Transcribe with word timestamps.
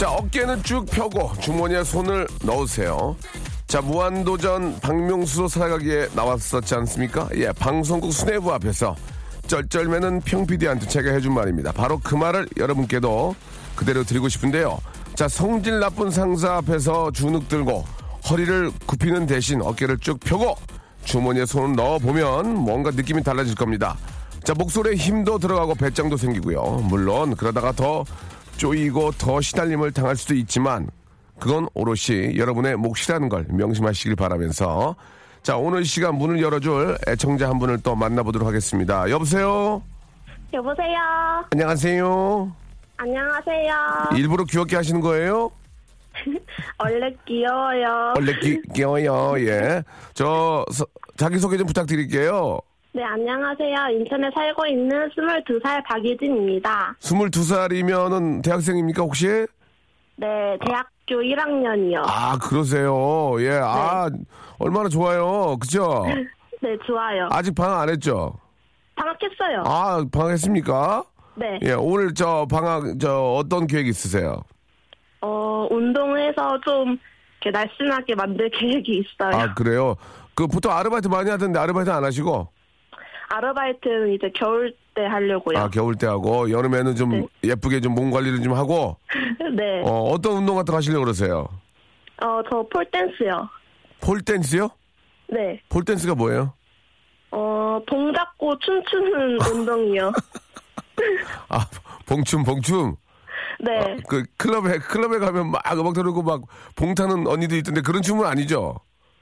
자, 0.00 0.10
어깨는 0.10 0.62
쭉 0.62 0.86
펴고 0.86 1.30
주머니에 1.42 1.84
손을 1.84 2.26
넣으세요. 2.42 3.14
자, 3.66 3.82
무한도전 3.82 4.80
박명수 4.80 5.46
살아가기에 5.46 6.08
나왔었지 6.14 6.74
않습니까? 6.74 7.28
예, 7.34 7.52
방송국 7.52 8.10
수뇌부 8.10 8.50
앞에서 8.54 8.96
쩔쩔매는 9.46 10.22
평PD한테 10.22 10.86
제가 10.86 11.10
해준 11.10 11.34
말입니다. 11.34 11.72
바로 11.72 12.00
그 12.02 12.14
말을 12.14 12.48
여러분께도 12.56 13.36
그대로 13.76 14.02
드리고 14.02 14.30
싶은데요. 14.30 14.78
자, 15.16 15.28
성질 15.28 15.80
나쁜 15.80 16.10
상사 16.10 16.54
앞에서 16.56 17.10
주눅 17.10 17.46
들고 17.50 17.84
허리를 18.30 18.70
굽히는 18.86 19.26
대신 19.26 19.60
어깨를 19.60 19.98
쭉 19.98 20.18
펴고 20.20 20.56
주머니에 21.04 21.44
손을 21.44 21.76
넣어보면 21.76 22.54
뭔가 22.54 22.90
느낌이 22.90 23.22
달라질 23.22 23.54
겁니다. 23.54 23.98
자, 24.44 24.54
목소리에 24.54 24.94
힘도 24.94 25.38
들어가고 25.38 25.74
배짱도 25.74 26.16
생기고요. 26.16 26.86
물론 26.88 27.36
그러다가 27.36 27.72
더 27.72 28.06
쪼이고 28.64 29.12
더 29.12 29.40
시달림을 29.40 29.90
당할 29.92 30.16
수도 30.16 30.34
있지만 30.34 30.86
그건 31.38 31.66
오롯이 31.72 32.36
여러분의 32.36 32.76
몫이라는 32.76 33.30
걸 33.30 33.46
명심하시길 33.48 34.16
바라면서 34.16 34.96
자 35.42 35.56
오늘 35.56 35.86
시간 35.86 36.16
문을 36.16 36.42
열어줄 36.42 36.98
애청자 37.08 37.48
한 37.48 37.58
분을 37.58 37.80
또 37.82 37.96
만나보도록 37.96 38.46
하겠습니다. 38.46 39.08
여보세요. 39.08 39.82
여보세요. 40.52 40.98
안녕하세요. 41.52 42.54
안녕하세요. 42.98 43.74
일부러 44.16 44.44
귀엽게 44.44 44.76
하시는 44.76 45.00
거예요? 45.00 45.50
원래 46.78 47.10
귀여워요. 47.26 48.12
원래 48.14 48.38
귀, 48.42 48.60
귀여워요. 48.74 49.36
예. 49.48 49.82
저 50.12 50.66
서- 50.70 50.84
자기소개 51.16 51.56
좀 51.56 51.66
부탁드릴게요. 51.66 52.58
네, 52.92 53.04
안녕하세요. 53.04 53.76
인천에 53.98 54.30
살고 54.34 54.66
있는 54.66 55.08
22살 55.10 55.84
박유진입니다. 55.84 56.96
22살이면은 57.00 58.42
대학생입니까 58.42 59.02
혹시? 59.02 59.26
네, 60.16 60.58
대학교 60.66 61.22
1학년이요. 61.22 62.02
아 62.04 62.36
그러세요. 62.38 63.36
예. 63.40 63.60
아 63.62 64.10
얼마나 64.58 64.88
좋아요. 64.88 65.56
그죠? 65.60 66.04
네, 66.60 66.76
좋아요. 66.84 67.28
아직 67.30 67.54
방학 67.54 67.80
안 67.82 67.88
했죠? 67.90 68.34
방학했어요. 68.96 69.62
아 69.64 70.04
방학했습니까? 70.12 71.04
네. 71.36 71.58
예, 71.62 71.72
오늘 71.72 72.12
저 72.12 72.44
방학 72.50 72.98
저 73.00 73.34
어떤 73.38 73.66
계획 73.68 73.86
있으세요? 73.86 74.42
어, 75.20 75.68
운동해서 75.70 76.58
좀 76.66 76.98
이렇게 77.40 77.50
날씬하게 77.56 78.14
만들 78.16 78.50
계획이 78.58 78.98
있어요. 78.98 79.30
아 79.40 79.54
그래요? 79.54 79.94
그 80.34 80.48
보통 80.48 80.72
아르바이트 80.72 81.06
많이 81.06 81.30
하던데 81.30 81.58
아르바이트 81.58 81.88
안 81.88 82.02
하시고? 82.04 82.48
아르바이트는 83.30 84.12
이제 84.12 84.30
겨울 84.34 84.74
때 84.94 85.04
하려고요. 85.06 85.56
아 85.58 85.68
겨울 85.70 85.94
때 85.96 86.06
하고 86.06 86.50
여름에는 86.50 86.96
좀 86.96 87.10
네. 87.10 87.26
예쁘게 87.44 87.80
좀 87.80 87.94
몸 87.94 88.10
관리를 88.10 88.42
좀 88.42 88.54
하고 88.54 88.96
네. 89.56 89.82
어, 89.84 90.02
어떤 90.10 90.38
운동 90.38 90.56
같은 90.56 90.72
거 90.72 90.76
하시려고 90.78 91.04
그러세요? 91.04 91.48
어, 92.22 92.40
저 92.50 92.62
폴댄스요. 92.72 93.48
폴댄스요? 94.00 94.68
네. 95.28 95.60
폴댄스가 95.68 96.14
뭐예요? 96.16 96.52
어, 97.30 97.80
봉 97.88 98.12
잡고 98.12 98.58
춤추는 98.58 99.38
운동이요. 99.52 100.12
아 101.48 101.66
봉춤 102.06 102.42
봉춤. 102.44 102.96
네. 103.60 103.96
그 104.08 104.24
클럽에 104.36 104.78
클럽에 104.78 105.18
가면 105.18 105.50
막 105.50 105.62
음악 105.78 105.92
들고 105.94 106.22
막 106.22 106.42
봉타는 106.76 107.26
언니도 107.26 107.56
있던데 107.56 107.80
그런 107.82 108.02
춤은 108.02 108.26
아니죠? 108.26 108.76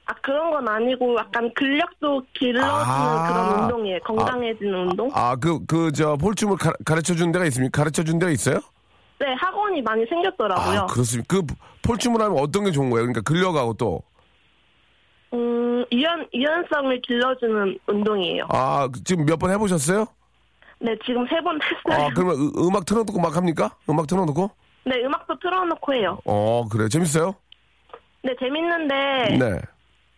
아, 0.09 0.13
그런 0.23 0.49
건 0.49 0.67
아니고 0.67 1.15
약간 1.19 1.53
근력도 1.53 2.23
길러주는 2.33 2.73
아. 2.73 3.23
그런 3.27 3.51
운동이에요. 3.51 3.99
건강해지는 3.99 4.73
운동? 4.89 5.11
아 5.13 5.35
그 5.35 5.63
그 5.67 5.91
저 5.91 6.15
폴춤을 6.17 6.57
가, 6.57 6.73
가르쳐 6.83 7.13
준 7.13 7.31
데가 7.31 7.45
있습니까? 7.45 7.77
가르쳐 7.83 8.03
준 8.03 8.17
데가 8.17 8.31
있어요? 8.31 8.59
네, 9.19 9.33
학원이 9.33 9.83
많이 9.83 10.03
생겼더라고요. 10.07 10.79
아 10.81 10.85
그렇습니까? 10.87 11.27
그 11.41 11.45
폴춤을 11.83 12.19
하면 12.21 12.39
어떤 12.39 12.63
게 12.65 12.71
좋은 12.71 12.89
거예요? 12.89 13.03
그러니까 13.05 13.21
근력하고 13.21 13.73
또 13.75 14.01
음, 15.33 15.85
유연, 15.91 16.27
유연성을 16.33 17.01
길러주는 17.03 17.77
운동이에요. 17.87 18.47
아, 18.49 18.87
그 18.91 19.03
지금 19.03 19.25
몇 19.25 19.37
번 19.37 19.51
해보셨어요? 19.51 20.07
네, 20.79 20.95
지금 21.05 21.27
세 21.27 21.39
번 21.41 21.59
했어요. 21.61 22.07
아, 22.07 22.09
그러면 22.15 22.35
으- 22.37 22.65
음악 22.67 22.85
틀어놓고 22.85 23.19
막 23.21 23.35
합니까? 23.35 23.75
음악 23.87 24.07
틀어놓고? 24.07 24.49
네, 24.85 25.03
음악도 25.03 25.37
틀어놓고 25.37 25.93
해요. 25.93 26.17
어, 26.25 26.67
그래요. 26.67 26.87
재밌어요? 26.89 27.35
네, 28.23 28.33
재밌는데, 28.39 29.37
네. 29.37 29.59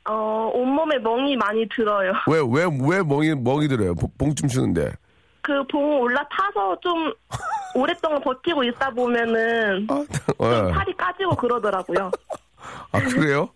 어, 0.09 0.51
온몸에 0.53 0.97
멍이 0.99 1.35
많이 1.37 1.67
들어요. 1.69 2.13
왜, 2.27 2.39
왜, 2.39 2.65
왜 2.81 3.03
멍이, 3.03 3.35
멍이 3.35 3.67
들어요? 3.67 3.93
봉- 3.95 4.09
봉춤 4.17 4.47
추는데. 4.49 4.91
그 5.43 5.63
봉 5.71 6.01
올라타서 6.01 6.79
좀 6.81 7.11
오랫동안 7.75 8.21
버티고 8.21 8.63
있다 8.63 8.91
보면은 8.91 9.87
아, 9.89 9.95
좀 9.95 10.67
예. 10.69 10.71
팔이 10.71 10.93
까지고 10.95 11.35
그러더라고요. 11.35 12.11
아, 12.91 12.99
그래요? 12.99 13.49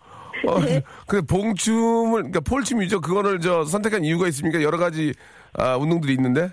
어, 0.47 0.59
네. 0.61 0.81
그 1.07 1.21
봉춤을, 1.23 2.11
그러니까 2.23 2.39
폴춤이죠. 2.41 3.01
그거를 3.01 3.39
저 3.39 3.63
선택한 3.65 4.03
이유가 4.03 4.27
있습니까? 4.27 4.61
여러 4.63 4.77
가지, 4.77 5.13
아, 5.57 5.75
운동들이 5.77 6.13
있는데? 6.13 6.49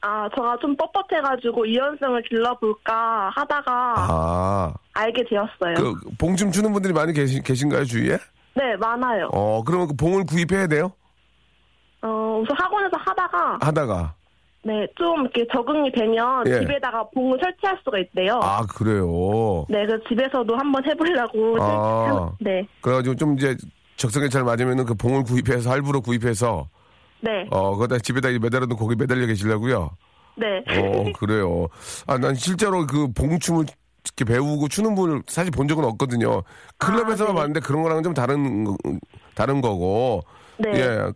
아, 0.00 0.28
제가 0.34 0.56
좀 0.60 0.76
뻣뻣해가지고 0.76 1.66
유연성을 1.66 2.22
길러볼까 2.28 3.30
하다가 3.34 3.94
아, 3.96 4.74
알게 4.94 5.24
되었어요. 5.28 5.74
그, 5.76 5.94
봉춤 6.18 6.50
추는 6.52 6.72
분들이 6.72 6.92
많이 6.92 7.12
계신, 7.12 7.42
계신가요, 7.42 7.84
주위에? 7.84 8.16
네, 8.54 8.76
많아요. 8.76 9.28
어, 9.32 9.62
그러면 9.64 9.88
그 9.88 9.94
봉을 9.96 10.24
구입해야 10.24 10.66
돼요? 10.66 10.92
어, 12.02 12.40
우선 12.42 12.56
학원에서 12.58 12.96
하다가, 12.98 13.58
하다가. 13.60 14.14
네, 14.64 14.86
좀 14.96 15.22
이렇게 15.22 15.44
적응이 15.52 15.90
되면 15.92 16.44
예. 16.46 16.60
집에다가 16.60 17.08
봉을 17.14 17.38
설치할 17.42 17.78
수가 17.82 17.98
있대요. 17.98 18.38
아, 18.42 18.64
그래요. 18.66 19.64
네, 19.68 19.84
그래서 19.86 20.02
집에서도 20.08 20.56
한번 20.56 20.84
해보려고. 20.84 21.56
아. 21.60 22.30
네, 22.40 22.66
그래가지고 22.80 23.16
좀 23.16 23.34
이제 23.36 23.56
적성에 23.96 24.28
잘 24.28 24.44
맞으면은 24.44 24.84
그 24.84 24.94
봉을 24.94 25.24
구입해서 25.24 25.70
할부로 25.70 26.00
구입해서 26.00 26.68
네, 27.20 27.46
어 27.50 27.76
거기다 27.76 27.98
집에다 27.98 28.28
매달아 28.30 28.66
놓고 28.66 28.84
거기 28.84 28.96
매달려 28.96 29.26
계시려고요. 29.26 29.90
네. 30.36 30.46
어 30.68 31.04
그래요. 31.18 31.66
아 32.06 32.16
난 32.18 32.34
실제로 32.34 32.86
그 32.86 33.12
봉춤을 33.12 33.66
이렇게 34.04 34.24
배우고 34.24 34.68
추는 34.68 34.94
분을 34.94 35.22
사실 35.26 35.50
본 35.50 35.68
적은 35.68 35.84
없거든요. 35.84 36.42
클럽에서만 36.78 37.30
아, 37.30 37.34
네. 37.34 37.40
봤는데 37.40 37.60
그런 37.60 37.82
거랑은 37.82 38.02
좀 38.02 38.14
다른 38.14 38.64
거- 38.64 38.76
다른 39.34 39.60
거고. 39.60 40.22
네. 40.58 40.70
예. 40.74 41.12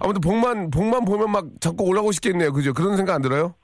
아무튼 0.00 0.20
봉만 0.20 0.70
봉만 0.70 1.04
보면 1.04 1.30
막 1.30 1.44
자꾸 1.60 1.84
올라오고 1.84 2.12
싶겠네요. 2.12 2.52
그죠? 2.52 2.72
그런 2.72 2.96
생각 2.96 3.14
안 3.14 3.22
들어요? 3.22 3.54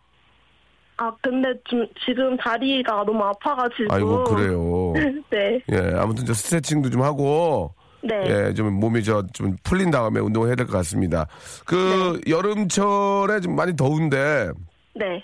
아, 0.96 1.12
근데 1.22 1.48
좀 1.64 1.84
지금 2.04 2.36
다리가 2.36 3.04
너무 3.04 3.22
아파가지고. 3.24 3.92
아이고 3.92 4.24
그래요. 4.24 4.92
네, 5.30 5.60
예. 5.72 5.92
아무튼 5.96 6.24
저 6.24 6.32
스트레칭도 6.34 6.90
좀 6.90 7.02
하고 7.02 7.74
네. 8.02 8.14
예, 8.48 8.54
좀 8.54 8.72
몸이 8.74 9.02
저 9.02 9.22
좀 9.32 9.56
풀린 9.64 9.90
다음에 9.90 10.20
운동을 10.20 10.48
해야 10.48 10.54
될 10.56 10.66
것 10.66 10.72
같습니다. 10.78 11.26
그 11.64 12.20
여름철에 12.28 13.40
좀 13.40 13.56
많이 13.56 13.74
더운데 13.74 14.50
네, 14.94 15.20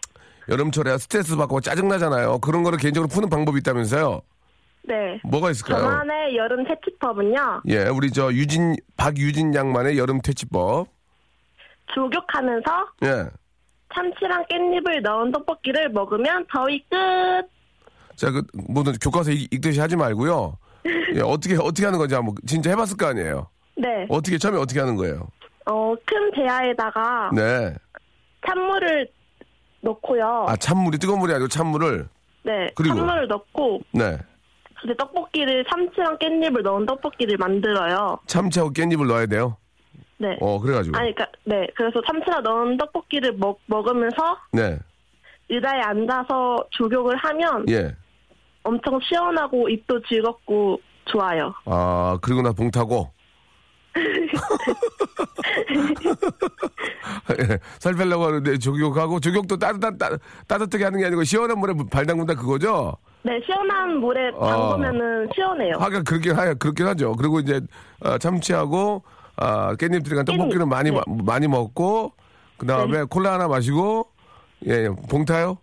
여름철에 0.51 0.99
스트레스 0.99 1.37
받고 1.37 1.61
짜증 1.61 1.89
나잖아요. 1.89 2.41
그런 2.41 2.65
거를 2.65 2.79
개인적으로 2.79 3.09
푸는 3.09 3.31
방법이 3.31 3.59
있다면서요? 3.61 4.21
네. 4.83 5.21
뭐가 5.25 5.51
있을까요? 5.53 5.83
저만의 5.83 6.37
여름 6.37 6.65
퇴치법은요. 6.65 7.63
예, 7.69 7.85
우리 7.85 8.11
저 8.11 8.33
유진 8.33 8.75
박유진 8.97 9.55
양만의 9.55 9.97
여름 9.97 10.21
퇴치법. 10.21 10.89
조격하면서 11.95 12.71
예. 13.05 13.27
참치랑 13.95 14.45
깻잎을 14.47 15.03
넣은 15.03 15.33
떡볶이를 15.33 15.89
먹으면 15.91 16.47
더위 16.53 16.85
끝. 16.89 16.97
자, 18.17 18.31
그, 18.31 18.43
뭐든 18.73 18.95
교과서 19.01 19.31
읽, 19.31 19.53
읽듯이 19.53 19.81
하지 19.81 19.97
말고요. 19.97 20.57
예, 21.15 21.21
어떻게, 21.21 21.57
어떻게 21.57 21.85
하는 21.85 21.99
건지 21.99 22.15
한번 22.15 22.35
진짜 22.47 22.71
해봤을 22.71 22.97
거 22.97 23.07
아니에요? 23.07 23.49
네. 23.77 24.07
어떻게, 24.09 24.39
처음에 24.39 24.59
어떻게 24.59 24.81
하는 24.81 24.97
거예요? 24.97 25.29
어, 25.67 25.95
큰 26.05 26.31
대야에다가 26.33 27.31
네. 27.35 27.75
찬물을 28.47 29.09
넣고요. 29.81 30.47
아, 30.49 30.57
찬물이 30.57 30.99
뜨거운 30.99 31.19
물이 31.21 31.33
아니고 31.33 31.49
찬물을, 31.49 32.09
네. 32.45 32.69
그리고? 32.75 32.97
찬물을 32.97 33.29
넣고 33.29 33.81
네. 33.93 34.19
이제 34.85 34.95
떡볶이를 34.97 35.65
참치랑 35.71 36.19
깻잎을 36.19 36.63
넣은 36.63 36.87
떡볶이를 36.87 37.37
만들어요. 37.39 38.19
참치하고 38.27 38.73
깻잎을 38.73 39.07
넣어야 39.07 39.27
돼요. 39.27 39.57
네. 40.19 40.37
어, 40.41 40.59
그래가지고. 40.61 40.97
아니, 40.99 41.15
그니까, 41.15 41.31
네. 41.45 41.67
그래서 41.77 42.01
참치랑 42.07 42.43
넣은 42.43 42.77
떡볶이를 42.79 43.33
먹, 43.37 43.61
먹으면서 43.67 44.39
네. 44.53 44.79
의자에 45.49 45.81
앉아서 45.81 46.65
조격을 46.71 47.17
하면 47.17 47.65
예. 47.71 47.95
엄청 48.63 49.01
시원하고 49.03 49.69
입도 49.69 50.01
즐겁고 50.03 50.81
좋아요. 51.07 51.53
아, 51.65 52.19
그리고 52.23 52.43
나 52.43 52.53
봉 52.53 52.71
타고. 52.71 53.11
예, 57.31 57.59
살 57.79 57.95
빼려고 57.95 58.27
하는데 58.27 58.59
조격하고 58.59 59.21
조격도 59.21 59.57
따뜻한 59.59 59.99
따, 59.99 60.11
따뜻하게 60.47 60.85
하는 60.85 60.99
게 61.01 61.07
아니고 61.07 61.25
시원한 61.25 61.59
물에 61.59 61.75
발 61.91 62.07
담근다 62.07 62.35
그거죠? 62.35 62.97
네, 63.23 63.41
시원한 63.45 63.99
물에 63.99 64.31
아. 64.39 64.47
담그면은 64.47 65.29
시원해요. 65.35 65.77
하긴 65.79 66.05
그렇긴 66.05 66.33
하 66.37 66.55
그렇긴 66.55 66.87
하죠. 66.87 67.13
그리고 67.17 67.41
이제 67.41 67.61
어, 68.05 68.19
참치하고 68.19 69.03
아, 69.37 69.75
깻잎 69.75 70.05
들어간 70.05 70.25
떡볶이를 70.25 70.67
깻잎, 70.67 70.69
많이 70.69 70.91
네. 70.91 70.97
마- 70.97 71.03
많이 71.25 71.49
먹고 71.49 72.13
그 72.59 72.67
다음에 72.67 73.05
콜라 73.05 73.33
하나 73.35 73.49
마시고 73.49 74.09
예, 74.67 74.89
봉 75.09 75.25
타요? 75.25 75.59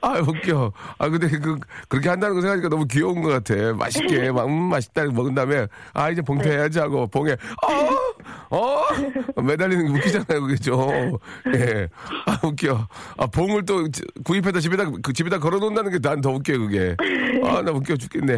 아 0.00 0.18
웃겨. 0.20 0.72
아 0.98 1.08
근데 1.08 1.28
그 1.28 1.56
그렇게 1.88 2.08
한다는 2.08 2.34
거 2.34 2.40
생각하니까 2.40 2.68
너무 2.68 2.86
귀여운 2.86 3.22
것 3.22 3.30
같아. 3.30 3.72
맛있게 3.74 4.30
막 4.32 4.46
음, 4.46 4.68
맛있다 4.70 5.04
먹은 5.06 5.34
다음에 5.34 5.66
아 5.92 6.10
이제 6.10 6.22
봉태해야지 6.22 6.78
하고 6.78 7.06
봉에 7.06 7.36
어 7.62 8.04
어 8.50 9.42
매달리는 9.42 9.86
게 9.86 9.92
웃기잖아요 9.98 10.40
그게 10.42 10.54
좀. 10.56 11.18
예. 11.54 11.88
아 12.26 12.38
웃겨. 12.46 12.86
아 13.16 13.26
봉을 13.26 13.66
또 13.66 13.86
구입해다 14.24 14.60
집에다 14.60 14.84
그 15.02 15.12
집에다 15.12 15.38
걸어놓는다는 15.38 15.90
게 15.90 15.98
난 16.08 16.20
더 16.20 16.30
웃겨 16.30 16.58
그게. 16.58 16.96
아 17.44 17.62
나 17.62 17.72
웃겨 17.72 17.96
죽겠네. 17.96 18.34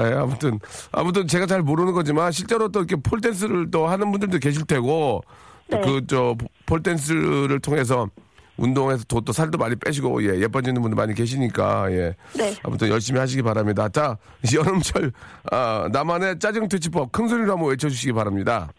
예, 0.00 0.02
아무튼 0.14 0.58
아무튼 0.92 1.26
제가 1.26 1.46
잘 1.46 1.62
모르는 1.62 1.92
거지만 1.92 2.30
실제로 2.32 2.68
또 2.68 2.80
이렇게 2.80 2.96
폴 2.96 3.20
댄스를 3.20 3.70
또 3.70 3.86
하는 3.88 4.10
분들도 4.12 4.38
계실 4.38 4.64
테고 4.66 5.22
네. 5.68 5.80
그저 5.80 6.36
폴댄스를 6.66 7.60
통해서 7.60 8.08
운동해서 8.56 9.04
또, 9.06 9.20
또 9.20 9.32
살도 9.32 9.58
많이 9.58 9.76
빼시고 9.76 10.22
예, 10.24 10.40
예뻐지는 10.40 10.80
분들 10.80 10.96
많이 10.96 11.14
계시니까 11.14 11.92
예. 11.92 12.14
네. 12.36 12.54
아무튼 12.62 12.88
열심히 12.88 13.20
하시기 13.20 13.42
바랍니다. 13.42 13.88
자 13.88 14.16
여름철 14.54 15.12
아, 15.50 15.88
나만의 15.92 16.38
짜증 16.38 16.68
퇴치법 16.68 17.12
큰 17.12 17.28
소리로 17.28 17.52
한번 17.52 17.70
외쳐주시기 17.70 18.12
바랍니다. 18.12 18.70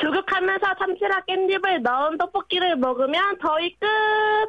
조격하면서 0.00 0.66
참치랑 0.78 1.22
깻잎을 1.28 1.80
넣은 1.82 2.18
떡볶이를 2.18 2.76
먹으면 2.76 3.38
더위 3.38 3.74
끝. 3.78 3.86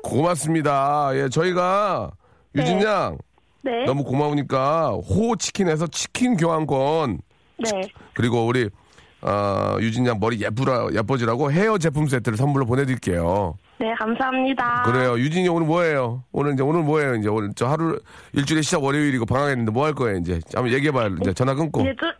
고맙습니다. 0.03 1.11
예, 1.13 1.29
저희가 1.29 2.11
네. 2.53 2.63
유진 2.63 2.81
양 2.81 3.17
네. 3.61 3.85
너무 3.85 4.03
고마우니까 4.03 4.89
호치킨에서 4.91 5.87
치킨 5.87 6.35
교환권 6.35 7.19
네. 7.59 7.81
그리고 8.13 8.45
우리 8.45 8.69
어, 9.21 9.77
유진 9.79 10.05
양 10.05 10.19
머리 10.19 10.39
예쁘라 10.41 10.87
예뻐지라고 10.93 11.51
헤어 11.51 11.77
제품 11.77 12.07
세트를 12.07 12.37
선물로 12.37 12.65
보내드릴게요. 12.65 13.57
네, 13.79 13.93
감사합니다. 13.95 14.83
그래요. 14.83 15.17
유진이 15.19 15.47
오늘 15.49 15.67
뭐예요? 15.67 16.23
오늘 16.31 16.53
이제 16.53 16.63
오늘 16.63 16.81
뭐예요? 16.83 17.15
이제 17.15 17.27
오늘 17.29 17.51
저 17.55 17.67
하루 17.67 17.99
일주일에 18.33 18.61
시작 18.61 18.83
월요일이고 18.83 19.25
방학했는데 19.25 19.71
뭐 19.71 19.85
할 19.85 19.93
거예요? 19.93 20.17
이제 20.17 20.39
한번 20.55 20.73
얘기해봐요. 20.73 21.15
이제 21.21 21.33
전화 21.33 21.53
끊고. 21.53 21.81
이제 21.81 21.95
좀 21.99 22.11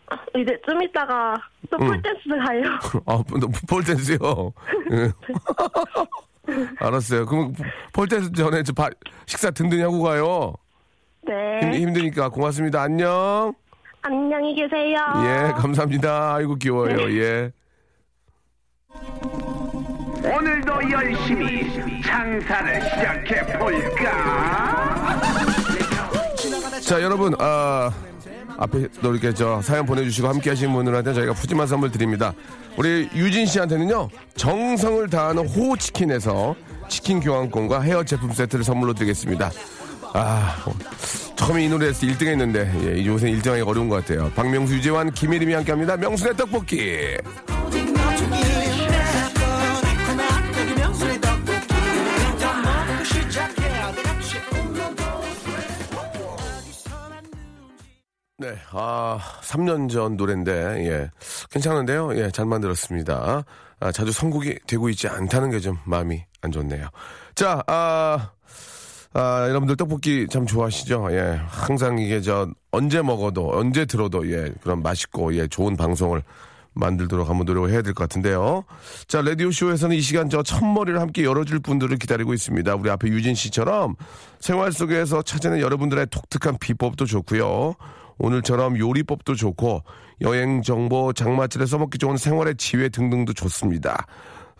이제 0.41 0.55
좀 0.65 0.81
이따가 0.83 1.33
또 1.69 1.77
응. 1.81 1.87
폴댄스 1.87 2.29
가요. 2.45 2.63
아, 3.07 3.23
폴댄스요. 3.67 4.17
예. 4.91 5.11
알았어요. 6.79 7.25
그럼 7.25 7.53
폴댄스 7.93 8.31
전에 8.33 8.63
저 8.63 8.73
바- 8.73 8.89
식사 9.25 9.49
든든히 9.51 9.81
하고 9.81 10.01
가요. 10.01 10.53
네. 11.27 11.59
힘, 11.61 11.73
힘드니까 11.89 12.29
고맙습니다. 12.29 12.81
안녕. 12.83 13.53
안녕히 14.07 14.55
계세요. 14.55 14.97
예, 15.17 15.51
감사합니다. 15.51 16.35
아이고 16.35 16.55
귀여워요. 16.55 17.11
예. 17.21 17.51
오늘도 20.23 20.91
열심히 20.91 22.01
장사를 22.01 22.81
시작해 22.83 23.57
볼까? 23.57 25.19
자, 26.79 27.01
여러분, 27.01 27.35
아, 27.37 27.91
앞에 28.57 28.87
또 29.01 29.11
이렇게 29.11 29.33
저 29.33 29.61
사연 29.61 29.85
보내주시고 29.85 30.29
함께 30.29 30.51
하신 30.51 30.71
분들한테 30.71 31.13
저희가 31.13 31.33
푸짐한 31.33 31.67
선물 31.67 31.91
드립니다. 31.91 32.31
우리 32.77 33.09
유진 33.13 33.45
씨한테는요, 33.45 34.07
정성을 34.37 35.09
다하는 35.09 35.45
호치킨에서 35.45 36.55
치킨 36.87 37.19
교환권과 37.19 37.81
헤어 37.81 38.05
제품 38.05 38.31
세트를 38.31 38.63
선물로 38.63 38.93
드리겠습니다. 38.93 39.51
아, 40.13 40.55
처음에 41.35 41.65
이 41.65 41.69
노래에서 41.69 42.05
1등 42.07 42.27
했는데, 42.27 42.71
예, 42.83 43.05
요새 43.05 43.29
1등 43.31 43.51
하기 43.51 43.61
어려운 43.61 43.89
것 43.89 43.95
같아요. 44.05 44.31
박명수, 44.35 44.75
유재환, 44.75 45.11
김혜림이 45.11 45.53
함께 45.53 45.71
합니다. 45.71 45.95
명수의 45.97 46.35
떡볶이. 46.35 47.17
네, 58.39 58.55
아, 58.71 59.19
3년 59.41 59.89
전 59.89 60.15
노래인데, 60.15 60.51
예. 60.87 61.11
괜찮은데요? 61.49 62.15
예, 62.17 62.29
잘 62.29 62.45
만들었습니다. 62.45 63.43
아, 63.79 63.91
자주 63.91 64.11
선곡이 64.11 64.59
되고 64.67 64.89
있지 64.89 65.07
않다는 65.07 65.49
게 65.51 65.59
좀 65.59 65.77
마음이 65.85 66.23
안 66.41 66.51
좋네요. 66.51 66.87
자, 67.33 67.63
아, 67.65 68.31
아, 69.13 69.45
여러분들 69.47 69.75
떡볶이 69.77 70.27
참 70.29 70.45
좋아하시죠? 70.45 71.07
예. 71.11 71.39
항상 71.47 71.97
이게 71.97 72.21
저, 72.21 72.47
언제 72.71 73.01
먹어도, 73.01 73.51
언제 73.57 73.85
들어도, 73.85 74.29
예, 74.31 74.51
그런 74.61 74.83
맛있고, 74.83 75.33
예, 75.35 75.47
좋은 75.47 75.75
방송을 75.75 76.21
만들도록 76.73 77.27
한번 77.27 77.45
노력을 77.45 77.71
해야 77.71 77.81
될 77.81 77.93
것 77.95 78.03
같은데요. 78.03 78.63
자, 79.07 79.21
라디오쇼에서는 79.23 79.95
이 79.95 80.01
시간 80.01 80.29
저 80.29 80.43
첫머리를 80.43 80.99
함께 81.01 81.23
열어줄 81.23 81.59
분들을 81.59 81.97
기다리고 81.97 82.35
있습니다. 82.35 82.75
우리 82.75 82.91
앞에 82.91 83.07
유진 83.07 83.33
씨처럼 83.33 83.95
생활 84.39 84.71
속에서 84.71 85.23
찾아낸 85.23 85.59
여러분들의 85.59 86.05
독특한 86.11 86.57
비법도 86.59 87.05
좋고요. 87.05 87.73
오늘처럼 88.19 88.77
요리법도 88.77 89.33
좋고 89.33 89.81
여행 90.21 90.61
정보, 90.61 91.13
장마철에 91.13 91.65
써먹기 91.65 91.97
좋은 91.97 92.17
생활의 92.17 92.55
지혜 92.57 92.89
등등도 92.89 93.33
좋습니다. 93.33 94.05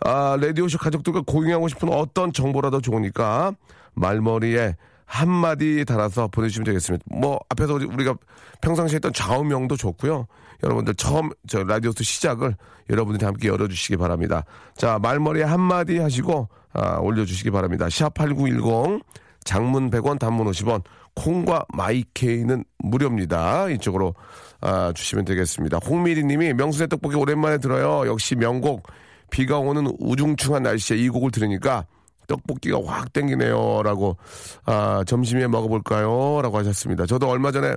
아, 0.00 0.36
라디오쇼 0.40 0.78
가족들과 0.78 1.22
공유하고 1.24 1.68
싶은 1.68 1.88
어떤 1.92 2.32
정보라도 2.32 2.80
좋으니까 2.80 3.52
말머리에 3.98 4.76
한마디 5.04 5.84
달아서 5.86 6.28
보내주시면 6.28 6.64
되겠습니다. 6.66 7.04
뭐, 7.10 7.38
앞에서 7.48 7.74
우리- 7.74 7.86
우리가 7.86 8.14
평상시에 8.60 8.96
했던 8.96 9.12
좌우명도 9.12 9.76
좋고요. 9.76 10.26
여러분들 10.62 10.94
처음 10.96 11.30
저 11.46 11.62
라디오스 11.62 12.04
시작을 12.04 12.56
여러분들이 12.90 13.24
함께 13.24 13.48
열어주시기 13.48 13.96
바랍니다. 13.96 14.44
자, 14.76 14.98
말머리에 15.00 15.44
한마디 15.44 15.98
하시고, 15.98 16.48
아, 16.74 16.98
올려주시기 16.98 17.50
바랍니다. 17.50 17.86
샵8910, 17.86 19.02
장문 19.44 19.90
100원, 19.90 20.18
단문 20.18 20.46
50원, 20.48 20.82
콩과 21.14 21.64
마이케이는 21.72 22.64
무료입니다. 22.78 23.70
이쪽으로, 23.70 24.14
아, 24.60 24.92
주시면 24.94 25.24
되겠습니다. 25.24 25.78
홍미리 25.78 26.24
님이 26.24 26.52
명수의 26.52 26.88
떡볶이 26.88 27.16
오랜만에 27.16 27.58
들어요. 27.58 28.06
역시 28.10 28.34
명곡, 28.34 28.86
비가 29.30 29.58
오는 29.58 29.90
우중충한 30.00 30.64
날씨에 30.64 30.96
이 30.96 31.08
곡을 31.08 31.30
들으니까 31.30 31.86
떡볶이가 32.28 32.80
확 32.86 33.12
땡기네요. 33.12 33.82
라고, 33.82 34.16
아, 34.64 35.02
점심에 35.04 35.48
먹어볼까요? 35.48 36.40
라고 36.42 36.58
하셨습니다. 36.58 37.06
저도 37.06 37.28
얼마 37.28 37.50
전에 37.50 37.74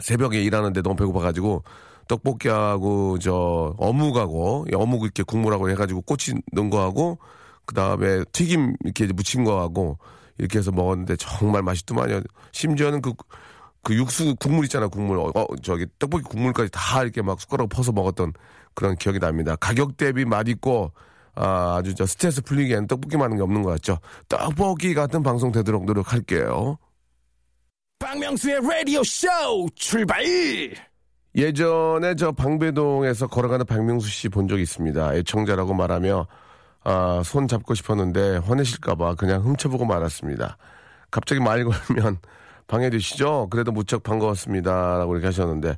새벽에 0.00 0.40
일하는데 0.40 0.80
너무 0.82 0.94
배고파가지고 0.96 1.64
떡볶이하고 2.08 3.18
저 3.18 3.74
어묵하고 3.78 4.66
이 4.70 4.74
어묵 4.74 5.02
이렇게 5.02 5.22
국물하고 5.22 5.70
해가지고 5.70 6.02
꼬치 6.02 6.34
넣은 6.52 6.70
거하고 6.70 7.18
그 7.64 7.74
다음에 7.74 8.24
튀김 8.32 8.74
이렇게 8.84 9.06
묻힌 9.06 9.44
거하고 9.44 9.98
이렇게 10.38 10.58
해서 10.58 10.72
먹었는데 10.72 11.16
정말 11.16 11.62
맛있더만요. 11.62 12.22
심지어는 12.52 13.02
그, 13.02 13.12
그 13.82 13.94
육수 13.94 14.34
국물 14.36 14.64
있잖아 14.64 14.88
국물 14.88 15.18
어, 15.18 15.30
어, 15.34 15.46
저기 15.62 15.86
떡볶이 15.98 16.24
국물까지 16.24 16.70
다 16.72 17.02
이렇게 17.02 17.22
막 17.22 17.40
숟가락 17.40 17.68
퍼서 17.68 17.92
먹었던 17.92 18.32
그런 18.74 18.96
기억이 18.96 19.18
납니다. 19.18 19.56
가격 19.56 19.96
대비 19.96 20.24
맛있고 20.24 20.92
아, 21.34 21.76
아주 21.78 21.94
저 21.94 22.04
스트레스 22.06 22.42
풀리기에는 22.42 22.86
떡볶이 22.86 23.16
많은 23.16 23.36
게 23.36 23.42
없는 23.42 23.62
것 23.62 23.70
같죠. 23.70 23.98
떡볶이 24.28 24.94
같은 24.94 25.22
방송 25.22 25.50
되도록 25.52 25.84
노력할게요. 25.86 26.78
박명수의 27.98 28.60
라디오 28.62 29.02
쇼 29.04 29.28
출발! 29.74 30.22
예전에 31.34 32.14
저 32.14 32.32
방배동에서 32.32 33.26
걸어가는 33.28 33.64
박명수 33.64 34.08
씨 34.10 34.28
본 34.28 34.48
적이 34.48 34.62
있습니다. 34.62 35.14
애청자라고 35.14 35.72
말하며 35.72 36.26
아, 36.84 37.22
손 37.24 37.48
잡고 37.48 37.74
싶었는데 37.74 38.38
화내실까봐 38.38 39.14
그냥 39.14 39.42
훔쳐보고 39.42 39.84
말았습니다. 39.86 40.58
갑자기 41.10 41.40
말 41.40 41.64
걸면 41.64 42.18
방해되시죠? 42.66 43.48
그래도 43.50 43.72
무척 43.72 44.02
반가웠습니다.라고 44.02 45.14
이렇게 45.14 45.26
하셨는데 45.26 45.76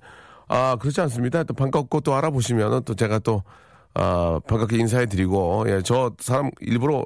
아 0.48 0.76
그렇지 0.80 1.00
않습니다. 1.02 1.44
또 1.44 1.54
반갑고 1.54 2.00
또 2.00 2.14
알아보시면은 2.14 2.82
또 2.84 2.94
제가 2.94 3.18
또 3.20 3.42
아, 3.94 4.40
반갑게 4.46 4.76
인사해드리고 4.76 5.66
예, 5.68 5.82
저 5.82 6.12
사람 6.18 6.50
일부러 6.60 7.04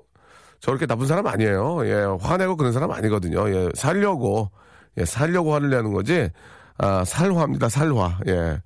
저렇게 0.61 0.87
나쁜 0.87 1.07
사람 1.07 1.27
아니에요. 1.27 1.87
예, 1.87 2.05
화내고 2.21 2.57
그런 2.57 2.73
사람 2.73 2.91
아니거든요. 2.91 3.49
예, 3.55 3.69
살려고 3.75 4.51
예, 4.97 5.05
살려고 5.05 5.55
화를 5.55 5.71
내는 5.71 5.93
거지. 5.93 6.31
아, 6.79 7.05
살화입니다. 7.05 7.69
살화. 7.69 8.19
예. 8.27 8.61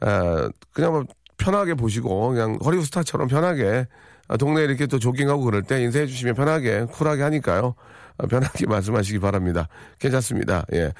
아, 0.00 0.48
그냥 0.72 0.92
뭐 0.92 1.04
편하게 1.36 1.74
보시고 1.74 2.30
그냥 2.30 2.58
허리우 2.64 2.82
스타처럼 2.84 3.28
편하게 3.28 3.86
아, 4.26 4.36
동네에 4.36 4.64
이렇게 4.64 4.86
또 4.86 4.98
조깅하고 4.98 5.42
그럴 5.44 5.62
때 5.62 5.82
인사해 5.82 6.06
주시면 6.06 6.34
편하게 6.34 6.84
쿨하게 6.84 7.22
하니까요. 7.22 7.74
아, 8.18 8.26
편하게 8.26 8.66
말씀하시기 8.68 9.18
바랍니다. 9.20 9.68
괜찮습니다. 9.98 10.66
예. 10.74 10.92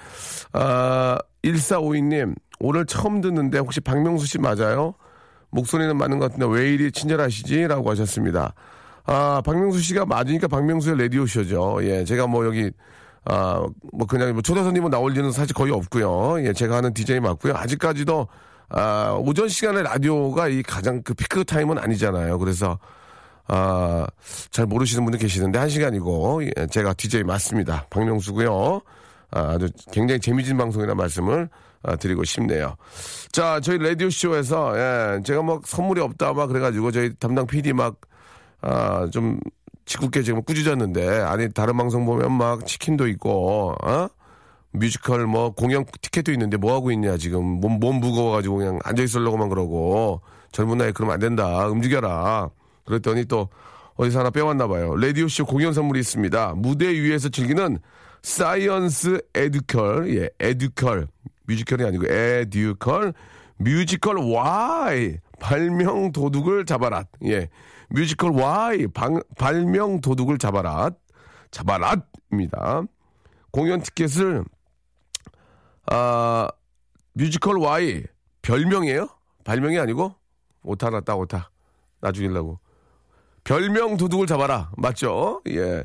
아, 0.52 1.18
1452님, 1.44 2.34
오늘 2.60 2.86
처음 2.86 3.20
듣는데 3.20 3.58
혹시 3.58 3.80
박명수 3.80 4.26
씨 4.26 4.38
맞아요? 4.38 4.94
목소리는 5.50 5.96
맞는 5.96 6.18
것 6.18 6.30
같은데 6.30 6.46
왜 6.54 6.72
이리 6.72 6.92
친절하시지? 6.92 7.68
라고 7.68 7.90
하셨습니다. 7.90 8.54
아, 9.04 9.40
박명수 9.44 9.80
씨가 9.80 10.04
맞으니까 10.04 10.48
박명수의 10.48 10.98
라디오쇼죠. 10.98 11.78
예, 11.82 12.04
제가 12.04 12.26
뭐 12.26 12.44
여기, 12.44 12.70
아, 13.24 13.66
뭐 13.92 14.06
그냥 14.06 14.32
뭐 14.32 14.42
초대 14.42 14.62
손님은 14.62 14.90
나올 14.90 15.16
일은 15.16 15.32
사실 15.32 15.54
거의 15.54 15.72
없고요. 15.72 16.44
예, 16.46 16.52
제가 16.52 16.76
하는 16.76 16.92
DJ 16.92 17.20
맞고요. 17.20 17.54
아직까지도, 17.54 18.28
아, 18.68 19.16
오전 19.18 19.48
시간에 19.48 19.82
라디오가 19.82 20.48
이 20.48 20.62
가장 20.62 21.02
그 21.02 21.14
피크 21.14 21.44
타임은 21.44 21.78
아니잖아요. 21.78 22.38
그래서, 22.38 22.78
아, 23.46 24.06
잘 24.50 24.66
모르시는 24.66 25.04
분들 25.04 25.18
계시는데 25.20 25.58
한 25.58 25.70
시간이고, 25.70 26.42
예, 26.44 26.66
제가 26.66 26.92
DJ 26.92 27.22
맞습니다. 27.22 27.86
박명수고요. 27.88 28.82
아, 29.30 29.40
아주 29.40 29.68
굉장히 29.90 30.20
재미진 30.20 30.58
방송이라 30.58 30.94
말씀을 30.94 31.44
아, 31.44 31.67
드리고 32.00 32.24
싶네요. 32.24 32.76
자, 33.32 33.60
저희 33.60 33.78
라디오쇼에서, 33.78 34.78
예, 34.78 35.22
제가 35.22 35.42
뭐 35.42 35.60
선물이 35.64 36.00
없다 36.00 36.32
막 36.32 36.46
그래가지고 36.46 36.90
저희 36.90 37.14
담당 37.14 37.46
PD 37.46 37.72
막, 37.72 37.96
아, 38.60 39.08
좀 39.12 39.38
짓궂게 39.84 40.22
지금 40.22 40.42
꾸짖었는데, 40.42 41.20
아니, 41.20 41.52
다른 41.52 41.76
방송 41.76 42.04
보면 42.04 42.32
막 42.32 42.66
치킨도 42.66 43.06
있고, 43.08 43.74
어? 43.82 44.08
뮤지컬 44.70 45.26
뭐 45.26 45.50
공연 45.50 45.84
티켓도 46.02 46.30
있는데 46.32 46.58
뭐 46.58 46.74
하고 46.74 46.90
있냐, 46.92 47.16
지금. 47.16 47.42
몸, 47.44 47.80
몸 47.80 48.00
무거워가지고 48.00 48.56
그냥 48.56 48.78
앉아 48.84 49.02
있으려고만 49.02 49.48
그러고, 49.48 50.20
젊은 50.52 50.78
나이에 50.78 50.92
그러면 50.92 51.14
안 51.14 51.20
된다. 51.20 51.66
움직여라. 51.66 52.50
그랬더니 52.84 53.24
또 53.26 53.48
어디서 53.96 54.20
하나 54.20 54.30
빼왔나 54.30 54.66
봐요. 54.66 54.94
라디오 54.96 55.28
쇼 55.28 55.44
공연 55.44 55.72
선물이 55.72 56.00
있습니다. 56.00 56.54
무대 56.56 56.88
위에서 56.88 57.28
즐기는 57.28 57.78
사이언스 58.22 59.20
에듀컬, 59.34 60.16
예, 60.16 60.30
에듀컬. 60.40 61.08
뮤지컬이 61.48 61.84
아니고 61.84 62.06
에듀컬. 62.06 63.14
뮤지컬 63.56 64.18
Y. 64.18 65.18
발명 65.40 66.12
도둑을 66.12 66.66
잡아라. 66.66 67.04
예. 67.24 67.48
뮤지컬 67.88 68.30
Y. 68.32 68.86
방, 68.88 69.20
발명 69.36 70.00
도둑을 70.00 70.38
잡아라. 70.38 70.90
잡아라입니다. 71.50 72.82
공연 73.50 73.80
티켓을, 73.80 74.44
아, 75.86 76.48
뮤지컬 77.14 77.58
Y. 77.58 78.04
별명이에요? 78.42 79.08
발명이 79.44 79.78
아니고? 79.78 80.14
오타 80.62 80.90
났다, 80.90 81.16
오타. 81.16 81.50
나 82.00 82.12
죽이려고. 82.12 82.60
별명 83.42 83.96
도둑을 83.96 84.26
잡아라. 84.26 84.70
맞죠? 84.76 85.40
예. 85.48 85.84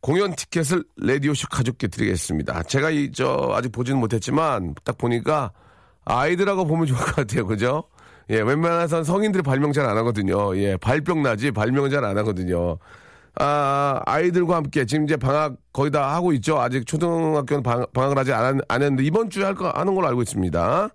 공연 0.00 0.34
티켓을 0.34 0.84
레디오쇼 0.96 1.48
가족께 1.50 1.88
드리겠습니다. 1.88 2.62
제가 2.64 2.90
이, 2.90 3.12
저, 3.12 3.50
아직 3.52 3.70
보지는 3.70 4.00
못했지만, 4.00 4.74
딱 4.84 4.96
보니까 4.96 5.52
아이들하고 6.04 6.64
보면 6.64 6.86
좋을 6.86 6.98
것 6.98 7.16
같아요. 7.16 7.46
그죠? 7.46 7.84
예, 8.30 8.40
웬만해선 8.40 9.04
성인들이 9.04 9.42
발명 9.42 9.72
잘 9.72 9.84
안 9.86 9.96
하거든요. 9.98 10.56
예, 10.56 10.76
발병 10.78 11.22
나지, 11.22 11.50
발명은 11.50 11.90
잘 11.90 12.04
안 12.04 12.16
하거든요. 12.18 12.78
아, 13.38 14.00
아이들과 14.06 14.56
함께 14.56 14.84
지금 14.86 15.04
이제 15.04 15.16
방학 15.16 15.56
거의 15.72 15.90
다 15.90 16.14
하고 16.14 16.32
있죠. 16.32 16.58
아직 16.60 16.86
초등학교는 16.86 17.62
방, 17.62 17.84
방학을 17.92 18.18
아직 18.18 18.32
안, 18.32 18.44
한- 18.44 18.60
안 18.68 18.82
했는데 18.82 19.04
이번 19.04 19.30
주에 19.30 19.44
할 19.44 19.54
거, 19.54 19.68
하는 19.70 19.94
걸로 19.94 20.08
알고 20.08 20.22
있습니다. 20.22 20.88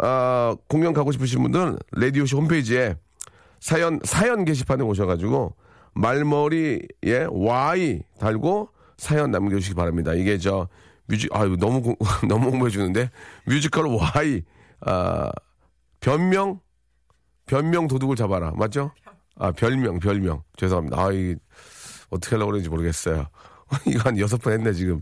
아, 0.00 0.56
공연 0.68 0.92
가고 0.92 1.12
싶으신 1.12 1.42
분들은 1.42 1.78
레디오쇼 1.92 2.36
홈페이지에 2.38 2.96
사연, 3.60 3.98
사연 4.04 4.44
게시판에 4.44 4.84
오셔가지고 4.84 5.54
말머리에 5.94 7.26
Y 7.30 8.02
달고 8.18 8.68
사연 8.96 9.30
남겨주시기 9.30 9.74
바랍니다. 9.74 10.12
이게 10.14 10.38
저 10.38 10.68
뮤직, 11.06 11.34
아유, 11.34 11.56
너무, 11.58 11.82
공- 11.82 11.96
너무 12.28 12.50
홍보해주는데 12.50 13.10
뮤지컬 13.46 13.86
Y, 13.86 14.42
아, 14.80 15.30
별명? 16.00 16.60
변명 17.46 17.88
도둑을 17.88 18.16
잡아라. 18.16 18.52
맞죠? 18.56 18.92
아, 19.36 19.52
별명, 19.52 19.98
별명. 20.00 20.42
죄송합니다. 20.56 21.00
아, 21.02 21.12
이, 21.12 21.34
어떻게 22.10 22.36
하려고 22.36 22.50
그러는지 22.50 22.68
모르겠어요. 22.68 23.26
이거 23.86 24.00
한 24.04 24.18
여섯 24.18 24.36
번 24.38 24.52
했네, 24.54 24.72
지금. 24.72 25.00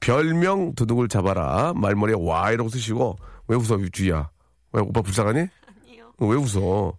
별명 0.00 0.74
도둑을 0.74 1.08
잡아라. 1.08 1.72
말머리에 1.74 2.14
Y라고 2.16 2.68
쓰시고, 2.68 3.16
왜 3.48 3.56
웃어, 3.56 3.78
주희야? 3.92 4.30
왜, 4.72 4.80
오빠 4.82 5.02
불쌍하니? 5.02 5.38
아니요. 5.40 6.10
왜 6.18 6.36
웃어? 6.36 6.96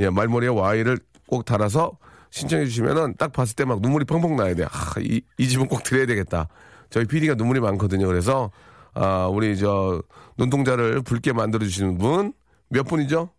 예, 0.00 0.10
말머리에 0.10 0.48
Y를 0.48 0.98
꼭 1.28 1.44
달아서 1.44 1.92
신청해 2.30 2.64
주시면은 2.66 3.14
딱 3.18 3.32
봤을 3.32 3.56
때 3.56 3.64
막 3.64 3.80
눈물이 3.80 4.04
펑펑 4.04 4.36
나야 4.36 4.54
돼. 4.54 4.64
아, 4.64 4.94
이, 5.00 5.20
이 5.38 5.48
집은 5.48 5.66
꼭 5.68 5.82
드려야 5.82 6.06
되겠다. 6.06 6.48
저희 6.90 7.04
PD가 7.04 7.34
눈물이 7.34 7.60
많거든요. 7.60 8.06
그래서, 8.06 8.50
아, 8.94 9.26
우리 9.26 9.56
저, 9.56 10.02
눈동자를 10.38 11.02
붉게 11.02 11.32
만들어 11.32 11.64
주시는 11.64 11.98
분, 11.98 12.32
몇 12.68 12.84
분이죠? 12.84 13.30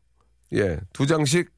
예, 0.53 0.79
두 0.93 1.05
장씩 1.05 1.49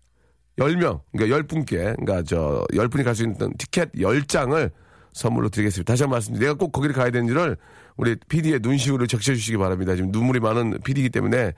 10명, 0.59 1.01
그러니까 1.11 1.37
10분께, 1.37 1.69
그러니까 1.97 2.21
저, 2.23 2.63
10분이 2.71 3.03
갈 3.03 3.15
수 3.15 3.23
있는 3.23 3.37
티켓 3.57 3.91
10장을 3.93 4.71
선물로 5.13 5.49
드리겠습니다. 5.49 5.91
다시 5.91 6.03
한 6.03 6.09
번 6.09 6.15
말씀드립니다. 6.17 6.45
내가 6.51 6.57
꼭 6.57 6.71
거기를 6.71 6.95
가야 6.95 7.09
되는지를 7.11 7.57
우리 7.97 8.15
PD의 8.27 8.59
눈시울을 8.61 9.07
적셔 9.07 9.33
주시기 9.33 9.57
바랍니다. 9.57 9.95
지금 9.95 10.11
눈물이 10.11 10.39
많은 10.39 10.79
PD이기 10.83 11.09
때문에, 11.09 11.53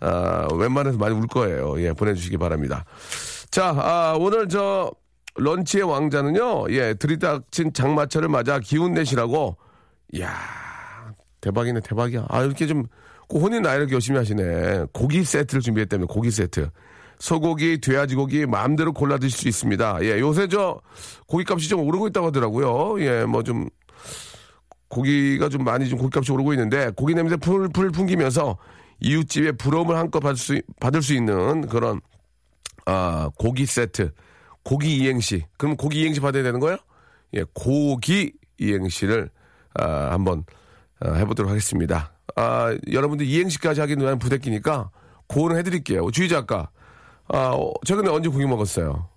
아, 0.00 0.48
웬만해서 0.52 0.98
많이 0.98 1.14
울 1.14 1.26
거예요. 1.26 1.80
예, 1.82 1.92
보내 1.92 2.14
주시기 2.14 2.36
바랍니다. 2.36 2.84
자, 3.50 3.68
아, 3.76 4.16
오늘 4.18 4.48
저, 4.48 4.90
런치의 5.40 5.84
왕자는요, 5.84 6.66
예, 6.70 6.94
들이닥친 6.94 7.72
장마철을 7.72 8.28
맞아 8.28 8.58
기운 8.58 8.92
내시라고, 8.94 9.56
이야, 10.12 10.32
대박이네, 11.40 11.80
대박이야. 11.80 12.26
아, 12.28 12.42
이렇게 12.42 12.66
좀, 12.66 12.84
꼭 13.28 13.42
혼인 13.42 13.62
나이를 13.62 13.90
열심히 13.90 14.18
하시네. 14.18 14.86
고기 14.92 15.24
세트를 15.24 15.62
준비했다면, 15.62 16.06
고기 16.06 16.30
세트. 16.30 16.70
소고기, 17.18 17.80
돼지고기 17.80 18.46
마음대로 18.46 18.92
골라 18.92 19.18
드실 19.18 19.38
수 19.38 19.48
있습니다. 19.48 19.98
예, 20.02 20.18
요새 20.20 20.48
저 20.48 20.80
고기값이 21.26 21.68
좀 21.68 21.80
오르고 21.80 22.08
있다고 22.08 22.28
하더라고요. 22.28 23.00
예, 23.04 23.24
뭐 23.24 23.42
좀 23.42 23.68
고기가 24.88 25.48
좀 25.48 25.62
많이 25.64 25.88
좀 25.88 25.98
고기값이 25.98 26.32
오르고 26.32 26.52
있는데 26.54 26.90
고기 26.96 27.14
냄새 27.14 27.36
풀풀 27.36 27.90
풍기면서 27.90 28.58
이웃집의 29.00 29.52
부러움을 29.58 29.96
한껏 29.96 30.22
받을 30.22 30.36
수 30.36 30.60
받을 30.80 31.00
수 31.02 31.14
있는 31.14 31.68
그런 31.68 32.00
아 32.86 33.30
고기 33.38 33.66
세트, 33.66 34.12
고기 34.62 34.96
이행시. 34.96 35.44
그럼 35.56 35.76
고기 35.76 36.00
이행시 36.00 36.20
받아야 36.20 36.42
되는 36.42 36.60
거예요? 36.60 36.78
예, 37.34 37.44
고기 37.54 38.32
이행시를 38.58 39.30
아, 39.74 40.12
한번 40.12 40.44
아, 41.00 41.12
해보도록 41.14 41.50
하겠습니다. 41.50 42.12
아, 42.36 42.76
여러분들 42.92 43.26
이행시까지 43.26 43.80
하기는 43.80 44.04
너무 44.04 44.18
부대끼니까 44.18 44.90
고는 45.26 45.56
해드릴게요. 45.58 46.10
주희 46.10 46.28
작가. 46.28 46.70
아, 47.28 47.52
어, 47.54 47.72
최근에 47.86 48.10
언제 48.10 48.28
고기 48.28 48.44
먹었어요? 48.46 49.08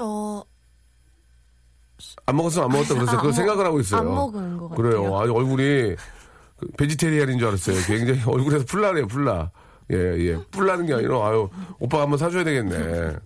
어, 0.00 0.42
안 2.26 2.36
먹었으면 2.36 2.64
안 2.64 2.72
먹었다 2.72 2.94
그러세요. 2.94 3.18
아, 3.18 3.20
그걸 3.20 3.30
뭐, 3.30 3.32
생각을 3.32 3.66
하고 3.66 3.80
있어요. 3.80 4.00
안 4.00 4.06
먹은 4.06 4.56
것 4.56 4.68
같아요. 4.70 4.90
그래요. 4.90 5.18
아주 5.18 5.34
얼굴이 5.34 5.96
그 6.56 6.66
베지테리안인 6.78 7.38
줄 7.38 7.48
알았어요. 7.48 7.76
굉장히 7.86 8.22
얼굴에서 8.24 8.64
풀나네요, 8.64 9.06
풀나. 9.06 9.50
예, 9.92 9.96
예. 9.96 10.38
풀나는 10.50 10.86
게 10.86 10.94
아니라, 10.94 11.26
아유, 11.28 11.48
오빠가 11.78 12.04
한번 12.04 12.18
사줘야 12.18 12.44
되겠네. 12.44 13.16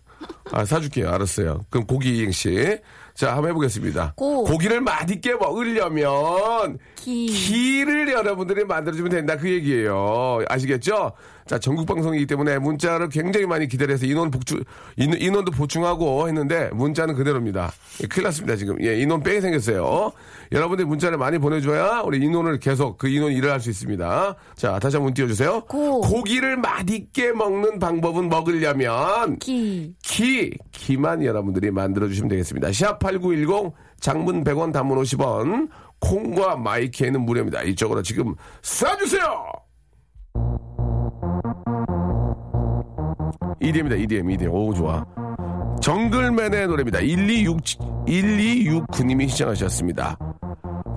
아, 0.53 0.65
사줄게요. 0.65 1.09
알았어요. 1.11 1.65
그럼 1.71 1.87
고기 1.87 2.19
이행시. 2.19 2.79
자, 3.15 3.33
한번 3.35 3.51
해보겠습니다. 3.51 4.15
고. 4.17 4.45
고기를 4.45 4.81
맛있게 4.81 5.35
먹으려면 5.35 6.79
기. 6.97 7.27
기를 7.27 8.13
여러분들이 8.13 8.65
만들어주면 8.65 9.11
된다 9.11 9.37
그 9.37 9.49
얘기예요. 9.51 10.41
아시겠죠? 10.49 11.13
자, 11.47 11.59
전국 11.59 11.87
방송이기 11.87 12.27
때문에 12.27 12.59
문자를 12.59 13.09
굉장히 13.09 13.47
많이 13.47 13.69
기다려서 13.69 14.07
인원 14.07 14.31
복주, 14.31 14.63
인, 14.97 15.13
인원 15.21 15.45
도 15.45 15.51
보충하고 15.51 16.27
했는데 16.29 16.71
문자는 16.73 17.15
그대로입니다. 17.15 17.71
예, 18.03 18.07
큰일 18.07 18.25
났습니다, 18.25 18.57
지금. 18.57 18.77
예, 18.83 18.99
인원 18.99 19.23
뺑이 19.23 19.41
생겼어요. 19.41 20.13
여러분들이 20.53 20.87
문자를 20.87 21.19
많이 21.19 21.39
보내줘야 21.39 22.01
우리 22.05 22.19
인원을 22.19 22.59
계속 22.61 22.97
그 22.99 23.09
인원 23.09 23.33
일을 23.33 23.51
할 23.51 23.61
수 23.61 23.71
있습니다. 23.71 24.37
자, 24.57 24.79
다시 24.79 24.97
한번 24.97 25.15
띄워주세요. 25.15 25.63
고. 25.63 26.01
고기를 26.03 26.57
맛있게 26.59 27.33
먹는 27.33 27.79
방법은 27.79 28.29
먹으려면 28.29 29.39
기. 29.39 29.95
기, 30.03 30.51
기만 30.73 31.25
여러분들이 31.25 31.71
만들어주시면 31.71 32.29
되겠습니다. 32.29 32.69
샵8910 32.69 33.73
장문 34.01 34.45
100원 34.45 34.73
단문 34.73 34.99
50원 35.03 35.69
콩과 36.01 36.57
마이키에는 36.57 37.21
무료입니다. 37.23 37.63
이쪽으로 37.63 38.03
지금 38.03 38.35
쏴주세요! 38.61 39.65
EDM입니다. 43.65 43.97
EDM, 43.97 44.31
EDM. 44.31 44.53
오, 44.53 44.75
좋아. 44.75 45.05
정글맨의 45.81 46.67
노래입니다. 46.67 47.01
1267, 47.01 47.79
1269님이 48.07 49.29
시청하셨습니다. 49.31 50.19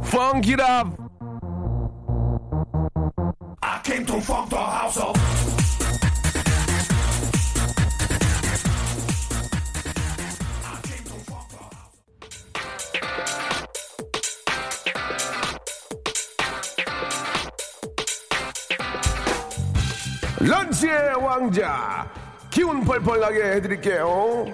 Funk 0.04 0.54
it 0.54 0.62
up! 0.62 0.96
I 3.62 3.82
came 3.84 4.06
to 4.06 4.18
funk 4.18 4.50
the 4.50 4.62
house 4.62 5.02
up. 5.02 5.18
런치의 20.40 21.16
왕자 21.16 22.08
기운 22.58 22.84
펄펄 22.84 23.20
나게 23.20 23.44
해드릴게요. 23.52 24.48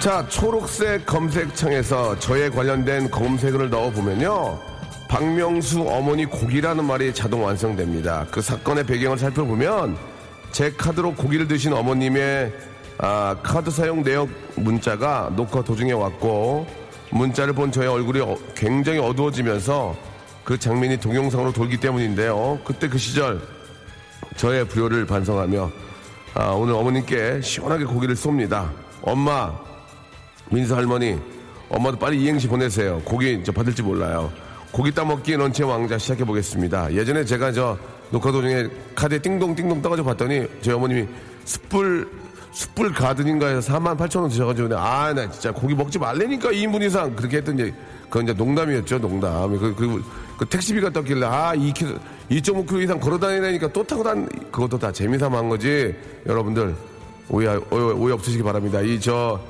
자 0.00 0.24
초록색 0.28 1.04
검색창에서 1.04 2.16
저에 2.20 2.48
관련된 2.48 3.10
검색어를 3.10 3.68
넣어보면요. 3.68 4.60
박명수 5.08 5.88
어머니 5.88 6.24
고기라는 6.24 6.84
말이 6.84 7.12
자동 7.12 7.44
완성됩니다. 7.44 8.28
그 8.30 8.40
사건의 8.40 8.86
배경을 8.86 9.18
살펴보면 9.18 9.96
제 10.52 10.70
카드로 10.70 11.16
고기를 11.16 11.48
드신 11.48 11.72
어머님의 11.72 12.52
아, 12.98 13.36
카드 13.42 13.72
사용 13.72 14.04
내역 14.04 14.28
문자가 14.54 15.32
녹화 15.34 15.64
도중에 15.64 15.90
왔고 15.90 16.64
문자를 17.10 17.54
본 17.54 17.72
저의 17.72 17.88
얼굴이 17.88 18.20
어- 18.20 18.38
굉장히 18.54 19.00
어두워지면서 19.00 19.96
그 20.44 20.56
장면이 20.56 20.98
동영상으로 20.98 21.52
돌기 21.52 21.78
때문인데요. 21.78 22.60
그때 22.64 22.88
그 22.88 22.98
시절 22.98 23.55
저의 24.36 24.66
불효를 24.66 25.06
반성하며 25.06 25.70
아, 26.34 26.48
오늘 26.50 26.74
어머님께 26.74 27.40
시원하게 27.40 27.84
고기를 27.84 28.14
쏩니다. 28.14 28.68
엄마, 29.02 29.52
민수 30.50 30.74
할머니, 30.76 31.18
엄마도 31.70 31.98
빨리 31.98 32.22
이행시 32.22 32.46
보내세요. 32.46 33.00
고기 33.04 33.34
이제 33.34 33.50
받을지 33.50 33.82
몰라요. 33.82 34.30
고기 34.70 34.92
따먹기 34.92 35.36
런치 35.36 35.62
왕자 35.62 35.96
시작해 35.96 36.24
보겠습니다. 36.24 36.92
예전에 36.92 37.24
제가 37.24 37.52
저 37.52 37.78
녹화 38.10 38.30
도중에 38.30 38.68
카드에 38.94 39.18
띵동띵동 39.18 39.80
떠가지고 39.80 40.08
봤더니 40.08 40.46
저희 40.60 40.74
어머님이 40.74 41.08
숯불 41.44 42.08
숯불 42.52 42.92
가든인가 42.92 43.48
해서 43.48 43.72
4만 43.74 43.96
8천 43.96 44.20
원 44.20 44.28
드셔가지고 44.30 44.76
아 44.76 45.12
나 45.12 45.30
진짜 45.30 45.52
고기 45.52 45.74
먹지 45.74 45.98
말래니까 45.98 46.50
2인분 46.50 46.82
이상 46.82 47.14
그렇게 47.14 47.38
했더니 47.38 47.72
그건 48.04 48.24
이제 48.24 48.32
농담이었죠 48.32 48.98
농담 48.98 49.58
그, 49.58 49.74
그, 49.74 50.02
그 50.38 50.46
택시비가 50.46 50.88
떴길래 50.90 51.26
아 51.26 51.52
2kg 51.54 51.98
2.5kg 52.30 52.82
이상 52.82 52.98
걸어 52.98 53.18
다니니까 53.18 53.72
또 53.72 53.84
타고 53.84 54.02
단 54.02 54.28
그것도 54.50 54.78
다 54.78 54.90
재미삼아 54.90 55.38
한 55.38 55.48
거지 55.48 55.94
여러분들 56.26 56.74
오해 57.28 57.48
오해, 57.70 57.82
오해 57.92 58.12
없으시기 58.12 58.42
바랍니다 58.42 58.80
이저 58.80 59.40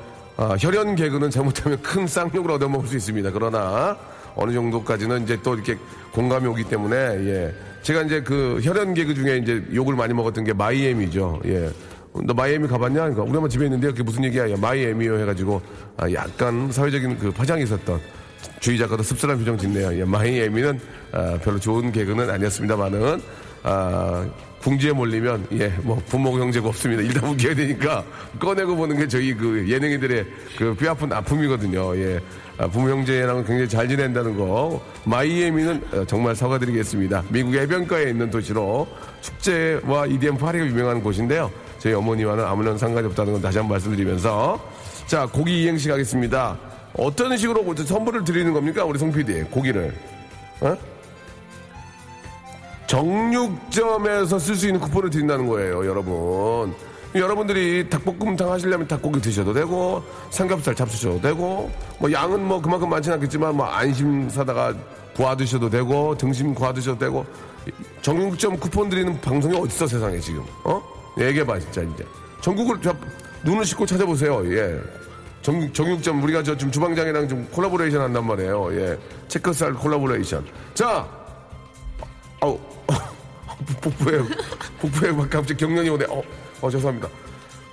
혈연 0.59 0.95
개그는 0.95 1.29
잘못하면 1.31 1.81
큰 1.81 2.05
쌍욕을 2.05 2.51
얻어먹을 2.51 2.87
수 2.87 2.95
있습니다 2.95 3.31
그러나 3.31 3.97
어느 4.35 4.53
정도까지는 4.53 5.23
이제 5.23 5.39
또 5.41 5.55
이렇게 5.55 5.77
공감이 6.13 6.45
오기 6.47 6.65
때문에 6.65 6.95
예 6.95 7.53
제가 7.81 8.03
이제 8.03 8.21
그 8.21 8.59
혈연 8.61 8.93
개그 8.93 9.15
중에 9.15 9.37
이제 9.37 9.63
욕을 9.73 9.95
많이 9.95 10.13
먹었던 10.13 10.43
게 10.43 10.53
마이애미죠 10.53 11.41
예. 11.45 11.71
너 12.23 12.33
마이애미 12.33 12.67
가봤냐? 12.67 12.99
그러니까 13.01 13.23
우리 13.23 13.37
엄마 13.37 13.47
집에 13.47 13.65
있는데 13.65 13.87
그게 13.87 14.01
무슨 14.01 14.23
얘기야? 14.23 14.49
야, 14.51 14.55
마이애미요 14.59 15.19
해가지고 15.19 15.61
아, 15.97 16.11
약간 16.11 16.71
사회적인 16.71 17.19
그 17.19 17.31
파장이 17.31 17.63
있었던 17.63 17.99
주의 18.59 18.77
작가도 18.77 19.03
씁쓸한 19.03 19.37
표정 19.39 19.57
짓네요. 19.57 19.99
예, 19.99 20.03
마이애미는 20.03 20.79
아, 21.11 21.39
별로 21.43 21.59
좋은 21.59 21.91
개그는 21.91 22.29
아니었습니다만은 22.29 23.21
아, 23.63 24.25
궁지에 24.61 24.91
몰리면 24.91 25.47
예, 25.53 25.67
뭐 25.81 26.01
부모 26.07 26.37
형제가 26.39 26.67
없습니다. 26.69 27.01
일단 27.03 27.29
웃겨야 27.29 27.55
되니까 27.55 28.03
꺼내고 28.39 28.75
보는 28.75 28.97
게 28.97 29.07
저희 29.07 29.33
그 29.33 29.65
예능인들의 29.69 30.25
그 30.57 30.73
뼈아픈 30.75 31.11
아픔이거든요. 31.13 31.95
예. 31.97 32.19
아, 32.57 32.67
부모 32.67 32.89
형제랑은 32.89 33.45
굉장히 33.45 33.69
잘 33.69 33.87
지낸다는 33.87 34.35
거. 34.35 34.83
마이애미는 35.05 35.83
어, 35.93 36.05
정말 36.05 36.35
사과드리겠습니다. 36.35 37.23
미국의 37.29 37.61
해변가에 37.61 38.09
있는 38.09 38.31
도시로 38.31 38.87
축제와 39.21 40.07
EDM 40.07 40.37
파리가 40.37 40.65
유명한 40.65 41.03
곳인데요. 41.03 41.51
저희 41.77 41.93
어머니와는 41.93 42.43
아무런 42.43 42.77
상관이 42.77 43.05
없다는 43.07 43.33
건 43.33 43.41
다시 43.41 43.59
한번 43.59 43.75
말씀드리면서 43.75 44.59
자 45.05 45.27
고기 45.27 45.63
이행시 45.63 45.87
가겠습니다. 45.87 46.57
어떤 46.97 47.37
식으로 47.37 47.63
먼저 47.63 47.83
선물을 47.83 48.23
드리는 48.23 48.53
겁니까? 48.53 48.83
우리 48.83 48.97
송 48.97 49.11
PD 49.11 49.43
고기를. 49.43 49.93
어? 50.61 50.75
정육점에서 52.87 54.39
쓸 54.39 54.55
수 54.55 54.65
있는 54.67 54.79
쿠폰을 54.79 55.09
드린다는 55.09 55.47
거예요 55.47 55.85
여러분. 55.85 56.73
여러분들이 57.15 57.89
닭볶음탕 57.89 58.51
하시려면 58.51 58.87
닭고기 58.87 59.21
드셔도 59.21 59.53
되고 59.53 60.03
삼겹살 60.29 60.75
잡수셔도 60.75 61.21
되고 61.21 61.71
뭐 61.99 62.11
양은 62.11 62.43
뭐 62.43 62.61
그만큼 62.61 62.89
많지는 62.89 63.15
않겠지만 63.15 63.55
뭐 63.55 63.65
안심 63.65 64.29
사다가 64.29 64.73
구워 65.15 65.35
드셔도 65.35 65.69
되고 65.69 66.15
등심 66.15 66.53
구워 66.53 66.73
드셔도 66.73 66.99
되고 66.99 67.25
정육점 68.01 68.57
쿠폰 68.59 68.89
드리는 68.89 69.19
방송이 69.21 69.57
어딨어 69.57 69.87
세상에 69.87 70.19
지금? 70.19 70.43
어? 70.63 70.81
얘기해봐 71.17 71.59
진짜 71.59 71.81
이제 71.81 72.05
전국을 72.41 72.77
저 72.81 72.95
눈을 73.43 73.65
씻고 73.65 73.85
찾아보세요 73.85 74.43
예 74.55 74.79
정, 75.47 75.71
정육점 75.71 76.21
우리가 76.23 76.43
저 76.43 76.57
지금 76.57 76.73
주방장이랑 76.73 77.25
좀 77.29 77.47
콜라보레이션 77.53 78.01
한단 78.01 78.27
말이에요. 78.27 78.69
예. 78.81 78.99
체크살 79.29 79.75
콜라보레이션. 79.75 80.45
자! 80.73 81.07
아우. 82.41 82.59
복부에 83.81 84.19
복부에 84.81 85.11
막 85.13 85.29
갑자기 85.29 85.55
경련이 85.55 85.87
오네. 85.87 86.05
어, 86.09 86.21
어 86.59 86.69
죄송합니다. 86.69 87.07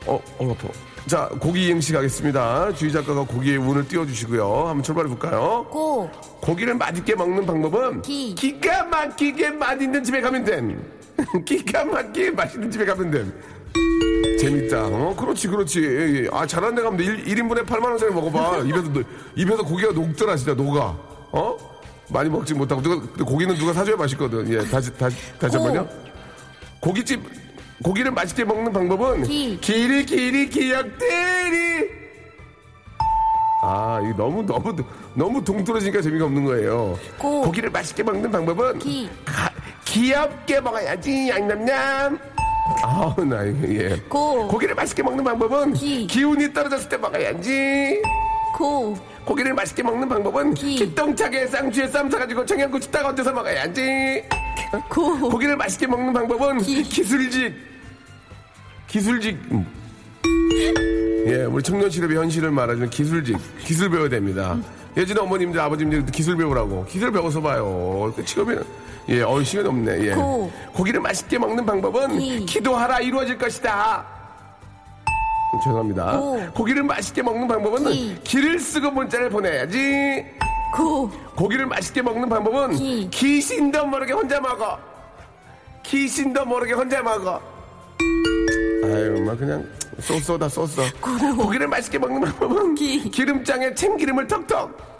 어, 0.06 0.22
어 0.38 0.50
아파. 0.52 0.68
자 1.08 1.28
고기 1.40 1.66
이행시 1.66 1.92
가겠습니다. 1.92 2.72
주희 2.74 2.92
작가가 2.92 3.24
고기의 3.24 3.56
운을 3.56 3.88
띄워주시고요. 3.88 4.68
한번 4.68 4.82
출발해 4.84 5.08
볼까요? 5.08 5.66
고. 5.68 6.08
고기를 6.42 6.74
맛있게 6.74 7.16
먹는 7.16 7.44
방법은 7.44 8.02
기. 8.02 8.37
기가 8.37 8.84
막히게 8.84 9.50
맛있는 9.50 10.04
집에 10.04 10.20
가면 10.20 10.44
됨. 10.44 10.92
기가 11.44 11.84
막히게 11.84 12.30
맛있는 12.30 12.70
집에 12.70 12.84
가면 12.84 13.10
됨. 13.10 13.34
재밌다. 14.44 14.87
어, 14.87 15.14
그렇지, 15.16 15.48
그렇지. 15.48 15.83
예, 15.83 16.22
예. 16.24 16.28
아, 16.33 16.46
잘한 16.46 16.74
데 16.74 16.83
가면 16.83 16.96
돼. 16.98 17.04
1, 17.04 17.38
인분에 17.38 17.62
8만원짜리 17.62 18.12
먹어봐. 18.12 18.59
입에서, 18.68 18.92
녹- 18.92 19.04
입에서 19.37 19.62
고기가 19.62 19.92
녹더라, 19.92 20.37
진짜, 20.37 20.54
녹아. 20.54 20.96
어? 21.33 21.57
많이 22.09 22.28
먹지 22.28 22.54
못하고. 22.54 22.83
누가, 22.83 23.24
고기는 23.24 23.54
누가 23.57 23.72
사줘야 23.72 23.96
맛있거든. 23.96 24.50
예, 24.52 24.59
다시, 24.68 24.92
다시, 24.96 25.16
다시 25.38 25.57
한 25.57 25.66
고. 25.66 25.72
번요. 25.72 25.88
고깃집, 26.80 27.20
고기를 27.83 28.11
맛있게 28.11 28.44
먹는 28.44 28.72
방법은 28.72 29.22
기. 29.24 29.59
길이, 29.61 30.04
길이, 30.04 30.48
기억들이. 30.48 31.88
아, 33.66 33.98
이거 34.04 34.14
너무, 34.24 34.44
너무, 34.44 34.76
너무 35.14 35.42
동떨어지니까 35.42 36.02
재미가 36.02 36.26
없는 36.26 36.44
거예요. 36.44 36.98
고. 37.18 37.40
고기를 37.42 37.70
맛있게 37.70 38.02
먹는 38.02 38.30
방법은 38.30 38.78
기. 38.80 39.09
가- 39.24 39.50
귀엽게 39.87 40.61
먹어야지, 40.61 41.30
양념냠. 41.30 42.18
아우, 42.83 43.24
나, 43.24 43.42
이거, 43.44 43.68
예. 43.68 43.96
고. 44.09 44.48
고기를 44.48 44.74
맛있게 44.74 45.03
먹는 45.03 45.22
방법은 45.24 45.74
기. 45.74 46.07
기운이 46.07 46.53
떨어졌을 46.53 46.88
때 46.88 46.96
먹어야지. 46.96 48.00
고. 48.57 48.96
고기를 49.24 49.55
맛있게 49.55 49.83
먹는 49.83 50.09
방법은 50.09 50.55
기. 50.55 50.77
기똥차게 50.77 51.46
쌍추에 51.48 51.88
쌈 51.88 52.11
싸가지고 52.11 52.44
청양고추 52.46 52.90
딱 52.90 53.05
얹어서 53.07 53.33
먹어야지. 53.33 54.24
고. 54.88 55.18
고기를 55.31 55.57
맛있게 55.57 55.87
먹는 55.87 56.12
방법은 56.12 56.59
기. 56.59 56.83
기술직. 56.83 57.55
기술직. 58.87 59.38
음. 59.53 59.66
예, 61.27 61.44
우리 61.44 61.62
청년 61.62 61.90
실업의 61.90 62.16
현실을 62.16 62.50
말하자면 62.50 62.90
기술직. 62.90 63.37
기술 63.59 63.90
배워야 63.90 64.09
됩니다. 64.09 64.57
예전에 64.96 65.20
어머님들, 65.20 65.59
아버님들 65.61 66.07
기술 66.07 66.37
배우라고. 66.37 66.85
기술 66.87 67.11
배워서 67.12 67.40
봐요. 67.42 68.12
그 68.14 68.24
직업에는. 68.24 68.84
예, 69.08 69.22
어 69.22 69.42
시간이 69.42 69.68
없네. 69.68 70.00
예. 70.06 70.14
고. 70.14 70.50
고기를 70.72 71.00
맛있게 71.00 71.38
먹는 71.38 71.64
방법은 71.66 72.18
기. 72.18 72.46
기도하라 72.46 73.00
이루어질 73.00 73.36
것이다. 73.36 74.04
죄송합니다. 75.64 76.18
고. 76.18 76.40
고기를 76.54 76.82
맛있게 76.82 77.22
먹는 77.22 77.46
방법은 77.46 77.92
기. 77.92 78.18
기를 78.24 78.58
쓰고 78.58 78.90
문자를 78.90 79.28
보내야지. 79.30 80.24
고. 80.74 81.10
고기를 81.36 81.66
맛있게 81.66 82.00
먹는 82.02 82.28
방법은 82.28 82.76
기. 82.76 83.08
귀신도 83.10 83.86
모르게 83.86 84.12
혼자 84.14 84.40
먹어. 84.40 84.78
귀신도 85.82 86.44
모르게 86.46 86.72
혼자 86.72 87.02
먹어. 87.02 87.40
아유, 88.84 89.22
막 89.26 89.38
그냥 89.38 89.66
쏘쏘다 90.00 90.48
쏘쏘. 90.48 90.82
고기를 91.36 91.68
맛있게 91.68 91.98
먹는 91.98 92.22
방법은 92.22 92.74
기. 92.74 93.10
기름장에 93.10 93.74
참기름을 93.74 94.26
턱턱. 94.26 94.93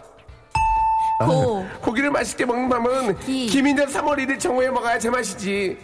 고. 1.19 1.65
고기를 1.81 2.11
맛있게 2.11 2.45
먹는 2.45 2.67
방법은 2.67 3.19
기. 3.19 3.45
김인년 3.47 3.87
3월 3.87 4.17
1일 4.17 4.39
정오에 4.39 4.69
먹어야 4.69 4.99
제맛이지. 4.99 5.77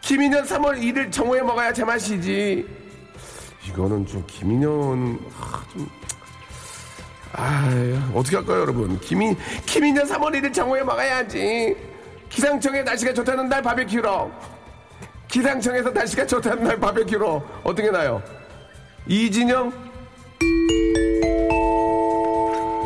김인년 0.00 0.44
3월 0.44 0.78
1일 0.80 1.12
정오에 1.12 1.42
먹어야 1.42 1.72
제맛이지. 1.72 2.66
이거는 3.68 4.06
좀 4.06 4.24
김인년 4.26 5.18
아, 5.40 5.64
좀 5.72 5.88
아, 7.32 8.12
어떻게 8.14 8.36
할까요, 8.36 8.60
여러분? 8.60 8.98
김인 9.00 9.36
김인년 9.64 10.06
3월 10.06 10.34
1일 10.34 10.52
정오에 10.52 10.82
먹어야지. 10.82 11.76
기상청에 12.28 12.82
날씨가 12.82 13.14
좋다는 13.14 13.48
날 13.48 13.62
바베큐로. 13.62 14.30
기상청에서 15.28 15.90
날씨가 15.90 16.26
좋다는 16.26 16.64
날 16.64 16.78
바베큐로. 16.80 17.42
어떤 17.62 17.84
게 17.86 17.90
나요? 17.90 18.22
이진영? 19.06 19.72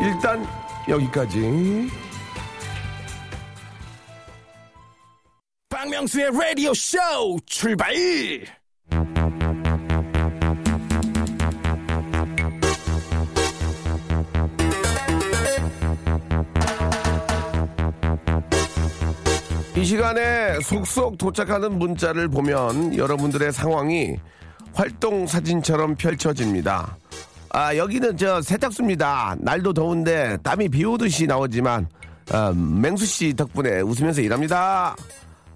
일단 0.00 0.46
여기까지. 0.88 1.90
박명수의 5.68 6.30
라디오 6.32 6.72
쇼 6.74 6.98
출발! 7.46 7.94
이 19.76 19.84
시간에 19.84 20.58
속속 20.60 21.16
도착하는 21.18 21.78
문자를 21.78 22.28
보면 22.28 22.96
여러분들의 22.96 23.52
상황이 23.52 24.16
활동 24.74 25.26
사진처럼 25.26 25.94
펼쳐집니다. 25.94 26.96
아, 27.50 27.74
여기는 27.76 28.16
저 28.16 28.42
세탁소입니다. 28.42 29.36
날도 29.40 29.72
더운데 29.72 30.36
땀이 30.42 30.68
비 30.68 30.84
오듯이 30.84 31.26
나오지만, 31.26 31.88
아, 32.30 32.52
맹수 32.54 33.06
씨 33.06 33.34
덕분에 33.34 33.80
웃으면서 33.80 34.20
일합니다. 34.20 34.94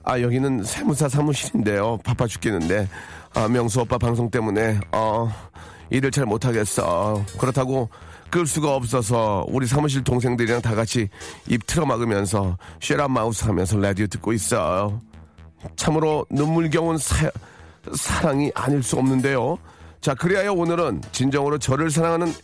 아, 0.05 0.21
여기는 0.21 0.65
세무사 0.65 1.09
사무실인데요. 1.09 1.99
바빠 2.05 2.27
죽겠는데, 2.27 2.89
아, 3.35 3.49
명수 3.49 3.83
오빠 3.83 3.99
방송 3.99 4.31
때문에, 4.31 4.81
어, 4.93 5.31
일을 5.91 6.11
잘 6.11 6.25
못하겠어. 6.25 7.25
그렇다고 7.39 7.89
끌 8.31 8.47
수가 8.47 8.75
없어서 8.75 9.45
우리 9.49 9.67
사무실 9.67 10.03
동생들이랑 10.03 10.63
다 10.63 10.75
같이 10.75 11.09
입 11.47 11.67
틀어 11.67 11.85
막으면서 11.85 12.57
shut 12.81 13.09
up 13.09 13.19
mouth 13.19 13.45
하면서 13.45 13.77
라디오 13.77 14.07
듣고 14.07 14.33
있어. 14.33 14.99
참으로 15.77 16.25
눈물겨운 16.31 16.97
사, 16.97 17.31
사랑이 17.95 18.51
아닐 18.55 18.83
수 18.83 18.97
없는데요. 18.97 19.59
자, 20.03 20.15
그래야 20.15 20.51
오늘은 20.51 21.01
진정으로 21.13 21.59
저를 21.59 21.89
사랑하는 21.89 22.35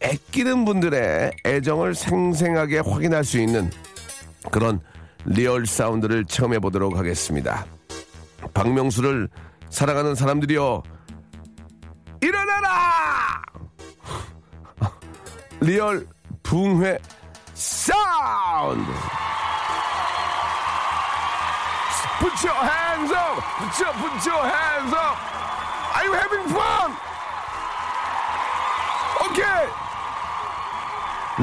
애끼는 0.00 0.64
분들의 0.64 1.30
애정을 1.46 1.94
생생하게 1.94 2.80
확인할 2.80 3.22
수 3.22 3.38
있는 3.38 3.70
그런 4.50 4.80
real 5.24 5.66
sound를 5.66 6.24
체험해 6.24 6.58
보도록 6.58 6.98
하겠습니다. 6.98 7.64
박명수를 8.52 9.28
사랑하는 9.70 10.16
사람들이여 10.16 10.82
일어나라! 12.22 13.40
real 15.60 16.08
붕회 16.42 16.98
sound! 17.54 18.90
Put 22.18 22.48
your 22.48 22.58
hands 22.68 23.12
up! 23.12 23.40
Put 23.58 23.84
your, 23.84 23.94
put 23.94 24.28
your 24.28 24.48
hands 24.48 24.92
up! 24.92 25.35
Are 25.96 26.06
you 26.06 26.14
having 26.14 26.50
fun? 26.50 26.92
오케이! 29.24 29.66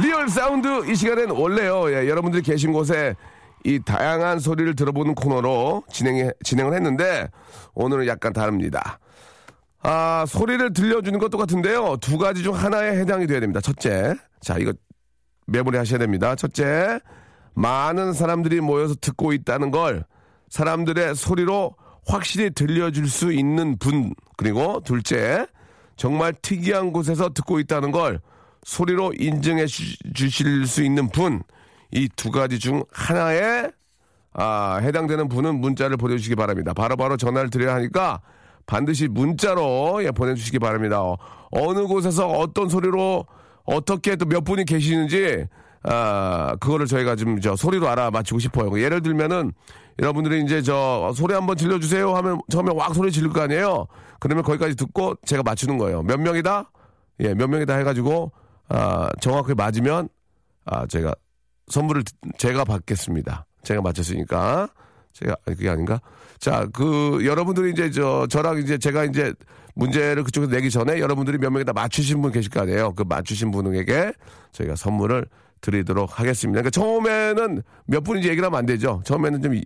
real 0.03 0.29
sound 0.29 0.89
이 0.91 0.95
시간엔 0.95 1.31
원래요. 1.31 1.91
예, 1.91 2.07
여러분들이 2.07 2.43
계신 2.43 2.71
곳에 2.71 3.15
이 3.63 3.79
다양한 3.79 4.39
소리를 4.39 4.75
들어보는 4.75 5.15
코너로 5.15 5.83
진행 5.89 6.31
진행을 6.43 6.73
했는데 6.73 7.29
오늘은 7.73 8.07
약간 8.07 8.33
다릅니다. 8.33 8.99
아, 9.81 10.25
소리를 10.27 10.71
들려주는 10.73 11.17
것 11.19 11.29
똑같은데요. 11.29 11.97
두 11.97 12.17
가지 12.17 12.43
중 12.43 12.55
하나에 12.55 12.97
해당이 12.99 13.27
돼야 13.27 13.39
됩니다. 13.39 13.59
첫째. 13.59 14.15
자, 14.41 14.57
이거 14.57 14.71
메모리 15.47 15.77
하셔야 15.77 15.99
됩니다. 15.99 16.35
첫째. 16.35 16.99
많은 17.53 18.13
사람들이 18.13 18.61
모여서 18.61 18.95
듣고 18.99 19.33
있다는 19.33 19.71
걸 19.71 20.05
사람들의 20.49 21.15
소리로 21.15 21.75
확실히 22.07 22.49
들려줄 22.51 23.07
수 23.09 23.31
있는 23.31 23.77
분. 23.77 24.13
그리고 24.37 24.81
둘째. 24.83 25.45
정말 25.95 26.33
특이한 26.33 26.91
곳에서 26.91 27.29
듣고 27.29 27.59
있다는 27.59 27.91
걸 27.91 28.19
소리로 28.63 29.13
인정해 29.19 29.65
주, 29.67 29.83
주실 30.13 30.65
수 30.67 30.83
있는 30.83 31.09
분. 31.09 31.43
이 31.91 32.07
두 32.15 32.31
가지 32.31 32.57
중 32.59 32.83
하나에 32.91 33.69
아, 34.33 34.79
해당되는 34.81 35.29
분은 35.29 35.59
문자를 35.61 35.95
보내주시기 35.97 36.35
바랍니다. 36.35 36.73
바로바로 36.73 37.17
전화를 37.17 37.51
드려야 37.51 37.75
하니까 37.75 38.21
반드시 38.65 39.07
문자로 39.07 40.03
예, 40.03 40.09
보내주시기 40.11 40.57
바랍니다. 40.57 41.03
어, 41.03 41.17
어느 41.51 41.83
곳에서 41.83 42.27
어떤 42.27 42.67
소리로 42.69 43.27
어떻게 43.65 44.15
또 44.15 44.25
몇 44.25 44.43
분이 44.43 44.65
계시는지 44.65 45.45
아, 45.83 46.55
그거를 46.59 46.87
저희가 46.87 47.15
지금 47.15 47.39
저 47.41 47.55
소리로 47.55 47.87
알아 47.89 48.09
맞히고 48.09 48.39
싶어요. 48.39 48.81
예를 48.81 49.01
들면은 49.03 49.51
여러분들이 49.99 50.43
이제 50.43 50.62
저 50.62 51.12
소리 51.15 51.34
한번 51.34 51.56
질러주세요 51.56 52.15
하면 52.15 52.39
처음에 52.49 52.71
왁 52.73 52.93
소리 52.95 53.12
지를 53.12 53.29
거 53.29 53.41
아니에요. 53.41 53.88
그러면 54.19 54.43
거기까지 54.43 54.75
듣고 54.75 55.15
제가 55.25 55.43
맞추는 55.43 55.77
거예요. 55.77 56.01
몇 56.03 56.19
명이다? 56.19 56.71
예, 57.19 57.34
몇 57.34 57.47
명이다 57.47 57.75
해가지고 57.75 58.32
아, 58.69 59.10
정확하게 59.21 59.53
맞으면 59.53 60.10
아, 60.65 60.88
제가 60.88 61.13
선물을 61.67 62.03
제가 62.38 62.65
받겠습니다. 62.65 63.45
제가 63.63 63.82
맞췄으니까 63.82 64.69
제가 65.13 65.36
그게 65.45 65.69
아닌가? 65.69 66.01
자, 66.39 66.67
그 66.73 67.21
여러분들이 67.23 67.71
이제 67.71 67.91
저 67.91 68.27
저랑 68.27 68.58
이제 68.58 68.77
제가 68.77 69.06
이제 69.06 69.34
문제를 69.75 70.23
그쪽에서 70.23 70.51
내기 70.51 70.69
전에 70.69 70.99
여러분들이 70.99 71.38
몇 71.38 71.49
명이다 71.51 71.73
맞추신 71.73 72.21
분 72.21 72.32
계실 72.32 72.51
거 72.51 72.62
아니에요. 72.62 72.93
그 72.93 73.03
맞추신 73.08 73.51
분에게 73.51 74.13
저희가 74.51 74.75
선물을 74.75 75.25
드리도록 75.67 76.19
하겠습니다. 76.19 76.62
그러니까 76.62 76.69
처음에는 76.69 77.63
몇 77.86 78.04
분인지 78.04 78.28
얘기를 78.30 78.45
하면 78.45 78.60
안 78.60 78.65
되죠. 78.65 79.02
처음에는 79.06 79.41
좀, 79.41 79.56
이- 79.56 79.63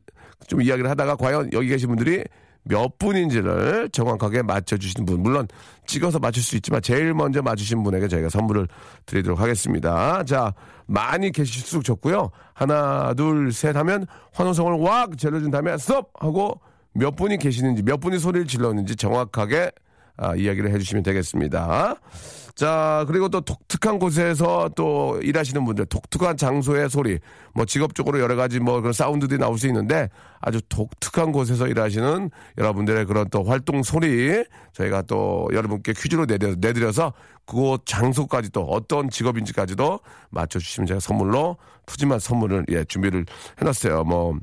좀 0.47 0.61
이야기를 0.61 0.89
하다가 0.89 1.15
과연 1.15 1.49
여기 1.53 1.67
계신 1.67 1.89
분들이 1.89 2.23
몇 2.63 2.99
분인지를 2.99 3.89
정확하게 3.91 4.43
맞춰주시는 4.43 5.05
분. 5.05 5.23
물론 5.23 5.47
찍어서 5.85 6.19
맞출 6.19 6.43
수 6.43 6.55
있지만 6.57 6.81
제일 6.81 7.13
먼저 7.13 7.41
맞추신 7.41 7.81
분에게 7.83 8.07
저희가 8.09 8.29
선물을 8.29 8.67
드리도록 9.05 9.39
하겠습니다. 9.39 10.23
자, 10.25 10.53
많이 10.85 11.31
계실수록 11.31 11.83
좋고요. 11.83 12.29
하나, 12.53 13.13
둘, 13.15 13.51
셋 13.51 13.75
하면 13.75 14.05
환호성을 14.33 14.85
확 14.85 15.17
질러준 15.17 15.49
다음에 15.49 15.77
스톱! 15.77 16.11
하고 16.19 16.59
몇 16.93 17.15
분이 17.15 17.37
계시는지, 17.37 17.83
몇 17.83 17.99
분이 17.99 18.19
소리를 18.19 18.47
질렀는지 18.47 18.95
정확하게 18.95 19.71
아, 20.17 20.35
이야기를 20.35 20.71
해주시면 20.73 21.03
되겠습니다. 21.03 21.95
자, 22.57 23.05
그리고 23.07 23.29
또 23.29 23.39
독특한 23.39 23.99
곳에서 23.99 24.67
또 24.75 25.19
일하시는 25.21 25.63
분들, 25.63 25.85
독특한 25.85 26.37
장소의 26.37 26.89
소리, 26.89 27.19
뭐 27.53 27.65
직업적으로 27.65 28.19
여러 28.19 28.35
가지 28.35 28.59
뭐 28.59 28.81
그런 28.81 28.93
사운드들이 28.93 29.39
나올 29.39 29.59
수 29.59 29.67
있는데 29.67 30.09
아주 30.41 30.59
독특한 30.67 31.31
곳에서 31.31 31.67
일하시는 31.67 32.31
여러분들의 32.57 33.05
그런 33.05 33.29
또 33.29 33.43
활동 33.43 33.83
소리 33.83 34.43
저희가 34.73 35.03
또 35.03 35.47
여러분께 35.53 35.93
퀴즈로 35.93 36.25
내려, 36.25 36.55
내드려서 36.55 37.13
그곳 37.45 37.85
장소까지 37.85 38.49
또 38.49 38.63
어떤 38.63 39.11
직업인지까지도 39.11 39.99
맞춰주시면 40.31 40.87
제가 40.87 40.99
선물로 40.99 41.57
푸짐한 41.85 42.17
선물을 42.17 42.65
예, 42.71 42.83
준비를 42.85 43.27
해놨어요. 43.61 44.03
뭐 44.03 44.35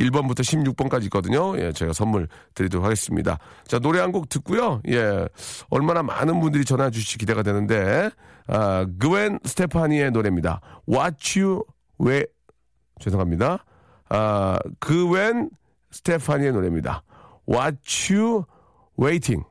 1번부터 0.00 0.40
16번까지 0.40 1.04
있거든요. 1.04 1.56
예, 1.58 1.72
제가 1.72 1.92
선물 1.92 2.26
드리도록 2.54 2.84
하겠습니다. 2.84 3.38
자, 3.66 3.78
노래 3.78 4.00
한 4.00 4.10
곡 4.10 4.28
듣고요. 4.28 4.80
예, 4.88 5.28
얼마나 5.68 6.02
많은 6.02 6.40
분들이 6.40 6.64
전화 6.64 6.90
주실지 6.90 7.18
기대가 7.18 7.42
되는데, 7.42 8.10
아, 8.48 8.84
그웬 8.98 9.38
스테파니의 9.44 10.10
노래입니다. 10.10 10.60
What 10.88 11.38
You, 11.38 11.62
왜, 11.98 12.24
죄송합니다. 12.98 13.64
아, 14.08 14.58
그웬 14.80 15.50
스테파니의 15.92 16.52
노래입니다. 16.52 17.02
What 17.48 18.12
You 18.12 18.44
Waiting 18.98 19.44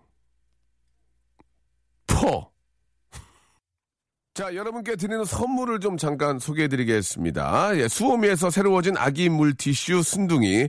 자, 4.39 4.55
여러분께 4.55 4.95
드리는 4.95 5.25
선물을 5.25 5.81
좀 5.81 5.97
잠깐 5.97 6.39
소개해 6.39 6.69
드리겠습니다. 6.69 7.77
예, 7.77 7.89
수오미에서 7.89 8.49
새로워진 8.49 8.95
아기 8.95 9.27
물티슈 9.27 10.01
순둥이, 10.01 10.63
어, 10.63 10.67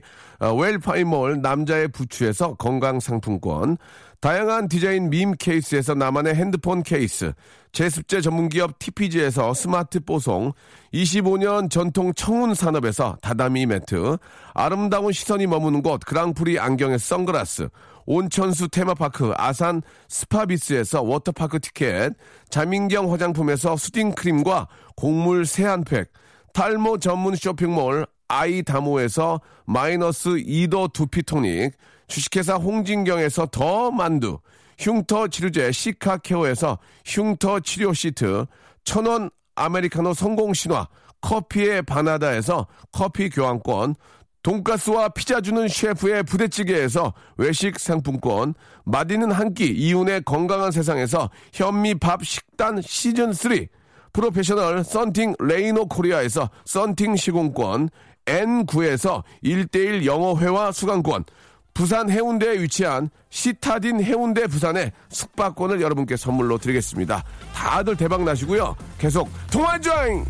웰파이몰 0.49 1.41
남자의 1.41 1.87
부추에서 1.89 2.55
건강상품권, 2.55 3.77
다양한 4.21 4.67
디자인 4.67 5.09
밈 5.09 5.35
케이스에서 5.35 5.93
나만의 5.93 6.35
핸드폰 6.35 6.81
케이스, 6.81 7.33
제습제 7.71 8.21
전문기업 8.21 8.79
TPG에서 8.79 9.53
스마트 9.53 9.99
뽀송, 9.99 10.51
25년 10.93 11.69
전통 11.69 12.13
청운 12.13 12.53
산업에서 12.53 13.17
다다미 13.21 13.67
매트, 13.67 14.17
아름다운 14.53 15.11
시선이 15.11 15.47
머무는 15.47 15.81
곳 15.81 16.01
그랑프리 16.05 16.59
안경의 16.59 16.99
선글라스, 16.99 17.69
온천수 18.05 18.69
테마파크 18.69 19.31
아산 19.37 19.81
스파비스에서 20.07 21.03
워터파크 21.03 21.59
티켓, 21.59 22.13
자민경 22.49 23.11
화장품에서 23.11 23.77
soothing 23.77 24.13
크림과 24.13 24.67
곡물 24.95 25.45
세안팩, 25.45 26.11
탈모 26.53 26.97
전문 26.97 27.35
쇼핑몰 27.35 28.05
아이다모에서 28.31 29.41
마이너스 29.65 30.29
2도 30.29 30.93
두피토닉, 30.93 31.73
주식회사 32.07 32.55
홍진경에서 32.55 33.47
더 33.47 33.91
만두, 33.91 34.39
흉터 34.79 35.27
치료제 35.27 35.71
시카케어에서 35.71 36.79
흉터 37.05 37.59
치료 37.59 37.93
시트, 37.93 38.45
천원 38.85 39.29
아메리카노 39.55 40.13
성공 40.13 40.53
신화, 40.53 40.87
커피의 41.19 41.81
바나다에서 41.83 42.67
커피 42.91 43.29
교환권, 43.29 43.95
돈가스와 44.43 45.09
피자 45.09 45.39
주는 45.39 45.67
셰프의 45.67 46.23
부대찌개에서 46.23 47.13
외식 47.37 47.77
상품권, 47.79 48.55
맛있는 48.85 49.31
한 49.31 49.53
끼 49.53 49.65
이윤의 49.65 50.23
건강한 50.23 50.71
세상에서 50.71 51.29
현미밥 51.53 52.23
식단 52.25 52.81
시즌 52.81 53.33
3, 53.33 53.67
프로페셔널 54.13 54.83
썬팅 54.83 55.35
레이노 55.39 55.87
코리아에서 55.87 56.49
썬팅 56.65 57.15
시공권, 57.17 57.89
N9에서 58.25 59.23
1대1 59.43 60.05
영어회화 60.05 60.71
수강권, 60.71 61.25
부산 61.73 62.09
해운대에 62.09 62.61
위치한 62.61 63.09
시타딘 63.29 64.03
해운대 64.03 64.47
부산의 64.47 64.91
숙박권을 65.09 65.81
여러분께 65.81 66.17
선물로 66.17 66.57
드리겠습니다. 66.57 67.23
다들 67.53 67.95
대박 67.95 68.23
나시고요. 68.23 68.75
계속 68.97 69.29
통화 69.51 69.79
조잉! 69.79 70.25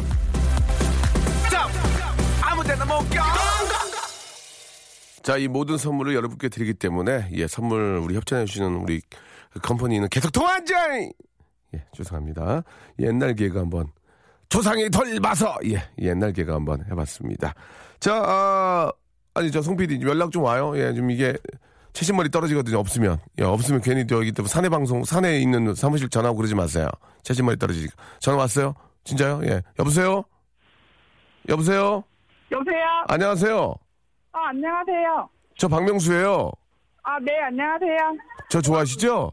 아무데나 2.42 2.86
못 2.86 3.00
가! 3.10 3.24
자, 5.24 5.38
이 5.38 5.48
모든 5.48 5.78
선물을 5.78 6.16
여러분께 6.16 6.50
드리기 6.50 6.76
때문에 6.76 7.30
예, 7.34 7.48
선물 7.48 8.00
우리 8.04 8.16
협찬해 8.16 8.46
주시는 8.46 8.76
우리 8.76 9.02
컴퍼니는 9.62 10.10
계속 10.10 10.32
통화 10.32 10.64
조잉! 10.64 11.12
예, 11.76 11.84
죄송합니다. 11.96 12.64
옛날 13.00 13.36
기획 13.36 13.56
한번 13.56 13.88
조상이 14.52 14.90
덜 14.90 15.18
봐서 15.22 15.56
예, 15.66 15.82
옛날 16.00 16.34
개그 16.34 16.52
한번 16.52 16.84
해봤습니다. 16.92 17.54
자, 18.02 18.14
아, 18.16 18.92
아니 19.34 19.50
저 19.50 19.62
송 19.62 19.78
PD 19.78 20.06
연락 20.06 20.30
좀 20.32 20.44
와요. 20.44 20.74
예, 20.76 20.94
좀 20.94 21.10
이게 21.10 21.34
최신머리 21.94 22.30
떨어지거든요. 22.30 22.78
없으면 22.80 23.18
예, 23.40 23.44
없으면 23.46 23.80
괜히 23.82 24.06
저기 24.06 24.34
또 24.34 24.44
사내 24.46 24.68
방송 24.68 25.06
사내에 25.06 25.40
있는 25.40 25.74
사무실 25.74 26.10
전화하고 26.10 26.36
그러지 26.36 26.54
마세요. 26.56 26.90
최신머리 27.24 27.58
떨어지니까 27.58 27.94
전화 28.20 28.40
왔어요? 28.40 28.76
진짜요? 29.06 29.40
예, 29.46 29.62
여보세요? 29.80 30.26
여보세요? 31.48 32.04
여보세요? 32.52 32.86
안녕하세요. 33.08 33.74
아, 34.34 34.48
안녕하세요. 34.50 35.30
저 35.58 35.68
박명수예요. 35.70 36.52
아, 37.04 37.18
네, 37.22 37.32
안녕하세요. 37.48 37.98
저 38.50 38.62
좋아하시죠? 38.62 39.32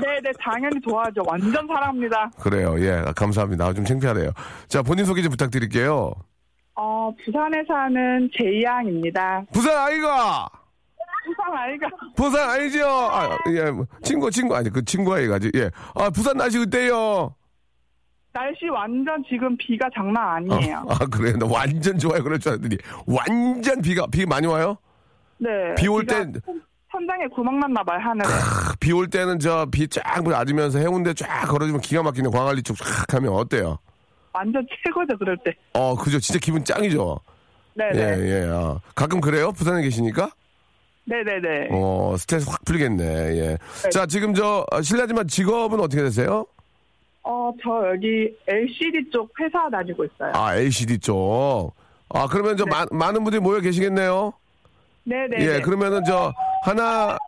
네, 0.00 0.20
네, 0.22 0.30
당연히 0.40 0.80
좋아하죠. 0.80 1.22
완전 1.26 1.66
사랑합니다. 1.66 2.30
그래요. 2.40 2.74
예, 2.78 3.02
감사합니다. 3.14 3.66
아, 3.66 3.72
좀 3.74 3.84
창피하네요. 3.84 4.30
자, 4.68 4.82
본인 4.82 5.04
소개 5.04 5.20
좀 5.22 5.30
부탁드릴게요. 5.30 6.12
어, 6.74 7.10
부산에 7.24 7.62
사는 7.68 8.30
제이양입니다. 8.38 9.44
부산 9.52 9.76
아이가! 9.76 10.48
부산 11.24 11.54
아이가. 11.56 11.88
부산 12.16 12.50
아니죠? 12.50 12.86
아, 12.88 13.36
예, 13.50 13.70
뭐, 13.70 13.86
친구, 14.02 14.30
친구, 14.30 14.56
아니, 14.56 14.70
그 14.70 14.82
친구 14.84 15.14
아이가지. 15.14 15.50
예. 15.54 15.70
아, 15.94 16.08
부산 16.10 16.36
날씨 16.38 16.58
어때요? 16.58 17.34
날씨 18.32 18.66
완전 18.70 19.22
지금 19.28 19.54
비가 19.58 19.88
장난 19.94 20.26
아니에요. 20.36 20.86
아, 20.88 20.98
그래요? 21.06 21.36
나 21.36 21.46
완전 21.46 21.98
좋아요. 21.98 22.22
그럴 22.22 22.38
줄 22.38 22.52
알았더니. 22.52 22.78
완전 23.06 23.82
비가, 23.82 24.06
비 24.06 24.24
많이 24.24 24.46
와요? 24.46 24.78
네. 25.38 25.50
비 25.76 25.86
올 25.86 26.00
비가 26.06 26.22
땐- 26.24 26.40
천- 26.92 27.00
천장에 27.00 27.26
구멍 27.34 27.58
났나 27.60 27.82
봐요, 27.82 27.98
하늘에. 28.00 28.28
비 28.80 28.92
올 28.92 29.08
때는 29.08 29.38
저 29.38 29.66
비 29.70 29.88
쫙 29.88 30.02
맞으면서 30.22 30.78
해운대 30.78 31.14
쫙 31.14 31.46
걸어주면 31.48 31.80
기가 31.80 32.02
막히네. 32.02 32.28
광안리 32.30 32.62
쪽 32.62 32.76
쫙 32.76 33.14
하면 33.14 33.32
어때요? 33.32 33.78
완전 34.32 34.66
최고죠, 34.84 35.16
그럴 35.18 35.36
때. 35.44 35.54
어, 35.74 35.94
그죠. 35.96 36.18
진짜 36.20 36.38
기분 36.38 36.64
짱이죠? 36.64 37.18
네네. 37.74 37.98
예, 38.00 38.42
예. 38.44 38.48
아. 38.50 38.78
가끔 38.94 39.20
그래요? 39.20 39.52
부산에 39.52 39.82
계시니까? 39.82 40.30
네네네. 41.04 41.68
어, 41.72 42.14
스트레스 42.18 42.48
확 42.48 42.64
풀리겠네. 42.64 43.04
예. 43.04 43.58
자, 43.90 44.06
지금 44.06 44.34
저, 44.34 44.64
아, 44.70 44.80
실례지만 44.82 45.26
직업은 45.28 45.80
어떻게 45.80 46.02
되세요? 46.02 46.46
어, 47.24 47.52
저 47.62 47.88
여기 47.90 48.34
LCD 48.46 49.10
쪽 49.10 49.30
회사 49.40 49.68
다니고 49.70 50.04
있어요. 50.04 50.32
아, 50.34 50.54
LCD 50.54 50.98
쪽. 50.98 51.72
아, 52.10 52.26
그러면 52.28 52.56
저 52.56 52.64
네. 52.64 52.70
마- 52.70 52.86
많은 52.90 53.24
분들이 53.24 53.40
모여 53.40 53.60
계시겠네요? 53.60 54.32
네네. 55.04 55.36
예, 55.40 55.60
그러면은 55.60 56.02
저 56.04 56.32
하나 56.62 57.18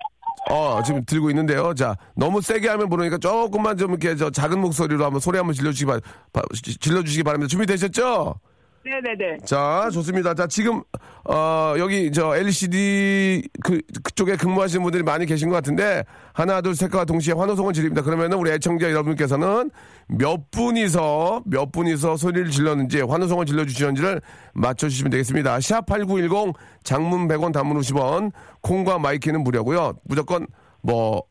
어 0.51 0.83
지금 0.85 1.05
들고 1.05 1.31
있는데요. 1.31 1.75
자 1.75 1.97
너무 2.17 2.41
세게 2.41 2.69
하면 2.69 2.89
모르니까 2.89 3.19
조금만 3.19 3.77
좀 3.77 3.91
이렇게 3.91 4.15
저 4.17 4.31
작은 4.31 4.61
목소리로 4.61 5.05
한번 5.05 5.21
소리 5.21 5.39
한번 5.39 5.55
질러주시기 5.55 5.87
바, 5.91 5.99
바- 6.33 6.43
지- 6.63 6.77
질러주시기 6.79 7.23
바랍니다. 7.23 7.49
준비되셨죠? 7.49 8.35
네네네. 8.85 9.39
자 9.45 9.89
좋습니다. 9.93 10.35
자 10.35 10.47
지금 10.47 10.83
어 11.25 11.75
여기 11.79 12.13
저 12.13 12.37
LCD 12.37 13.49
그 13.63 13.81
그쪽에 14.03 14.37
근무하시는 14.37 14.83
분들이 14.83 15.03
많이 15.03 15.25
계신 15.25 15.49
것 15.49 15.55
같은데 15.55 16.05
하나 16.35 16.61
둘 16.61 16.75
셋과 16.75 17.07
동시에 17.07 17.33
환호성을 17.33 17.73
지릅니다. 17.73 18.03
그러면은 18.03 18.37
우리 18.37 18.51
애청자 18.51 18.91
여러분께서는 18.91 19.71
몇 20.09 20.51
분이서 20.51 21.45
몇 21.47 21.73
분이서 21.73 22.19
소리를 22.19 22.51
질렀는지 22.51 23.01
환호성을 23.01 23.47
질러주시는지를 23.47 24.21
맞춰주시면 24.53 25.11
되겠습니다. 25.11 25.61
샵 25.61 25.87
#8910 25.87 26.55
장문 26.83 27.27
100원, 27.27 27.53
단문 27.53 27.79
50원, 27.81 28.33
콩과 28.61 28.99
마이키는 28.99 29.43
무료고요. 29.43 29.95
무조건 30.05 30.47
뭐 30.83 31.23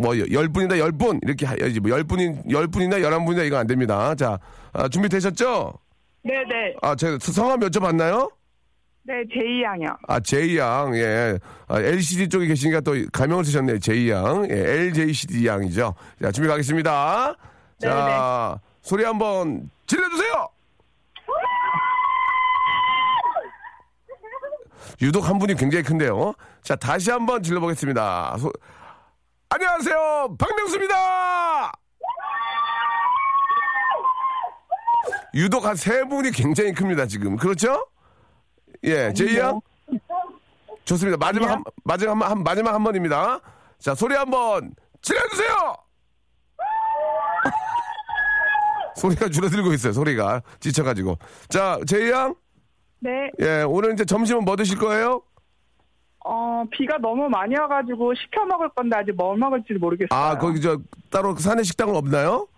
뭐, 0.00 0.16
열 0.30 0.48
분이다, 0.48 0.78
열 0.78 0.92
분, 0.92 1.18
이렇게 1.22 1.44
해야지. 1.44 1.80
뭐, 1.80 1.90
열 1.90 2.04
분이, 2.04 2.42
열 2.50 2.68
분이나 2.68 3.00
열한 3.00 3.24
분이나 3.24 3.42
이거 3.42 3.56
안 3.56 3.66
됩니다. 3.66 4.14
자, 4.14 4.38
아, 4.72 4.86
준비되셨죠? 4.86 5.72
네네. 6.28 6.74
아, 6.82 6.94
제가 6.94 7.16
성함 7.20 7.58
여쭤봤나요? 7.60 8.30
네, 9.04 9.14
제이 9.32 9.62
양이요. 9.62 9.88
아, 10.06 10.20
제이 10.20 10.58
양, 10.58 10.94
예. 10.94 11.38
아, 11.66 11.80
LCD 11.80 12.28
쪽에 12.28 12.46
계시니까 12.46 12.80
또 12.82 12.92
가명을 13.10 13.42
쓰셨네요. 13.44 13.78
제이 13.78 14.10
양. 14.10 14.46
예, 14.50 14.54
LJCD 14.54 15.46
양이죠. 15.46 15.94
자, 16.22 16.30
준비 16.30 16.46
가겠습니다. 16.48 17.34
자, 17.80 18.60
소리 18.82 19.04
한번 19.04 19.70
질러주세요! 19.86 20.48
유독 25.00 25.26
한 25.28 25.38
분이 25.38 25.54
굉장히 25.54 25.82
큰데요. 25.84 26.34
자, 26.62 26.76
다시 26.76 27.10
한번 27.10 27.42
질러보겠습니다. 27.42 28.36
소- 28.38 28.52
안녕하세요! 29.48 30.36
박명수입니다! 30.38 31.72
유독 35.34 35.64
한 35.64 35.76
세 35.76 36.04
분이 36.04 36.30
굉장히 36.32 36.72
큽니다, 36.72 37.06
지금. 37.06 37.36
그렇죠? 37.36 37.86
예, 38.84 39.12
제이 39.12 39.36
양? 39.38 39.60
좋습니다. 40.84 41.18
마지막 41.18 41.50
한, 41.50 41.62
마지막 41.84 42.12
한, 42.12 42.22
한, 42.22 42.42
마지막 42.42 42.74
한 42.74 42.82
번입니다. 42.84 43.40
자, 43.78 43.94
소리 43.94 44.14
한번 44.14 44.74
질러주세요! 45.02 45.74
소리가 48.96 49.28
줄어들고 49.28 49.72
있어요, 49.74 49.92
소리가. 49.92 50.42
지쳐가지고. 50.60 51.18
자, 51.48 51.78
제이 51.86 52.10
양? 52.10 52.34
네. 53.00 53.30
예, 53.40 53.62
오늘 53.62 53.92
이제 53.92 54.04
점심은 54.04 54.44
뭐 54.44 54.56
드실 54.56 54.78
거예요? 54.78 55.22
어, 56.24 56.64
비가 56.72 56.98
너무 56.98 57.28
많이 57.28 57.56
와가지고 57.56 58.14
시켜 58.14 58.44
먹을 58.44 58.68
건데 58.70 58.96
아직 58.98 59.12
뭐 59.12 59.36
먹을지 59.36 59.74
모르겠어요. 59.74 60.08
아, 60.18 60.36
거기 60.36 60.60
저, 60.60 60.78
따로 61.10 61.34
사내 61.36 61.62
식당은 61.62 61.94
없나요? 61.94 62.48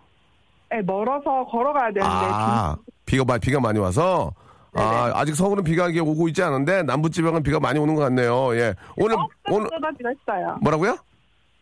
네, 0.71 0.81
멀어서 0.81 1.45
걸어가야 1.45 1.87
되는데. 1.91 2.01
아, 2.05 2.75
비가, 3.05 3.25
마- 3.25 3.37
비가 3.37 3.59
많이 3.59 3.77
와서? 3.77 4.31
아, 4.73 5.11
아직 5.13 5.35
서울은 5.35 5.65
비가 5.65 5.87
오고 5.87 6.29
있지 6.29 6.41
않은데, 6.41 6.83
남부지방은 6.83 7.43
비가 7.43 7.59
많이 7.59 7.77
오는 7.77 7.93
것 7.93 8.01
같네요. 8.03 8.55
예. 8.55 8.73
오늘, 8.95 9.15
억수로 9.19 9.55
오늘, 9.57 9.69
쏟아지고 9.69 10.09
있어요. 10.11 10.57
뭐라고요? 10.61 10.97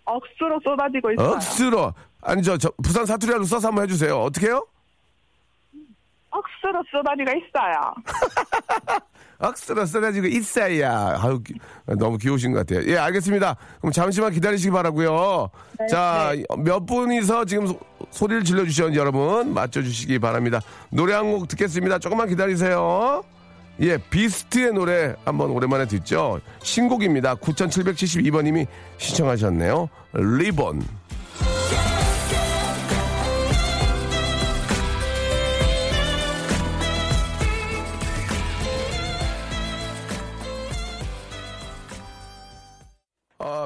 억수로 0.05 0.59
쏟아지고 0.63 1.11
있어요. 1.13 1.29
억수로. 1.31 1.93
아니, 2.21 2.43
저, 2.43 2.55
저, 2.57 2.69
부산 2.83 3.05
사투리로 3.07 3.43
써서 3.45 3.69
한번 3.69 3.85
해주세요. 3.85 4.15
어떻게 4.15 4.47
해요? 4.47 4.63
억수로 6.29 6.83
쏟아지고 6.91 7.31
있어요. 7.31 7.93
억수로 9.39 9.85
쓰러지고 9.85 10.27
있어야. 10.27 11.17
아유, 11.21 11.41
기- 11.43 11.53
너무 11.97 12.17
귀여우신 12.17 12.51
것 12.51 12.59
같아요. 12.67 12.85
예, 12.91 12.97
알겠습니다. 12.97 13.55
그럼 13.79 13.91
잠시만 13.93 14.31
기다리시기 14.33 14.69
바라고요 14.71 15.49
자, 15.89 16.33
몇 16.57 16.85
분이서 16.85 17.45
지금 17.45 17.67
소, 17.67 17.79
소리를 18.11 18.43
질러주셨는지 18.43 18.99
여러분 18.99 19.53
맞춰주시기 19.53 20.19
바랍니다. 20.19 20.59
노래 20.91 21.13
한 21.13 21.29
곡 21.31 21.47
듣겠습니다. 21.47 21.99
조금만 21.99 22.27
기다리세요. 22.27 23.23
예, 23.81 23.97
비스트의 23.97 24.73
노래 24.73 25.15
한번 25.23 25.51
오랜만에 25.51 25.85
듣죠. 25.85 26.41
신곡입니다. 26.61 27.35
9772번님이 27.35 28.67
시청하셨네요. 28.97 29.87
리본. 30.13 30.83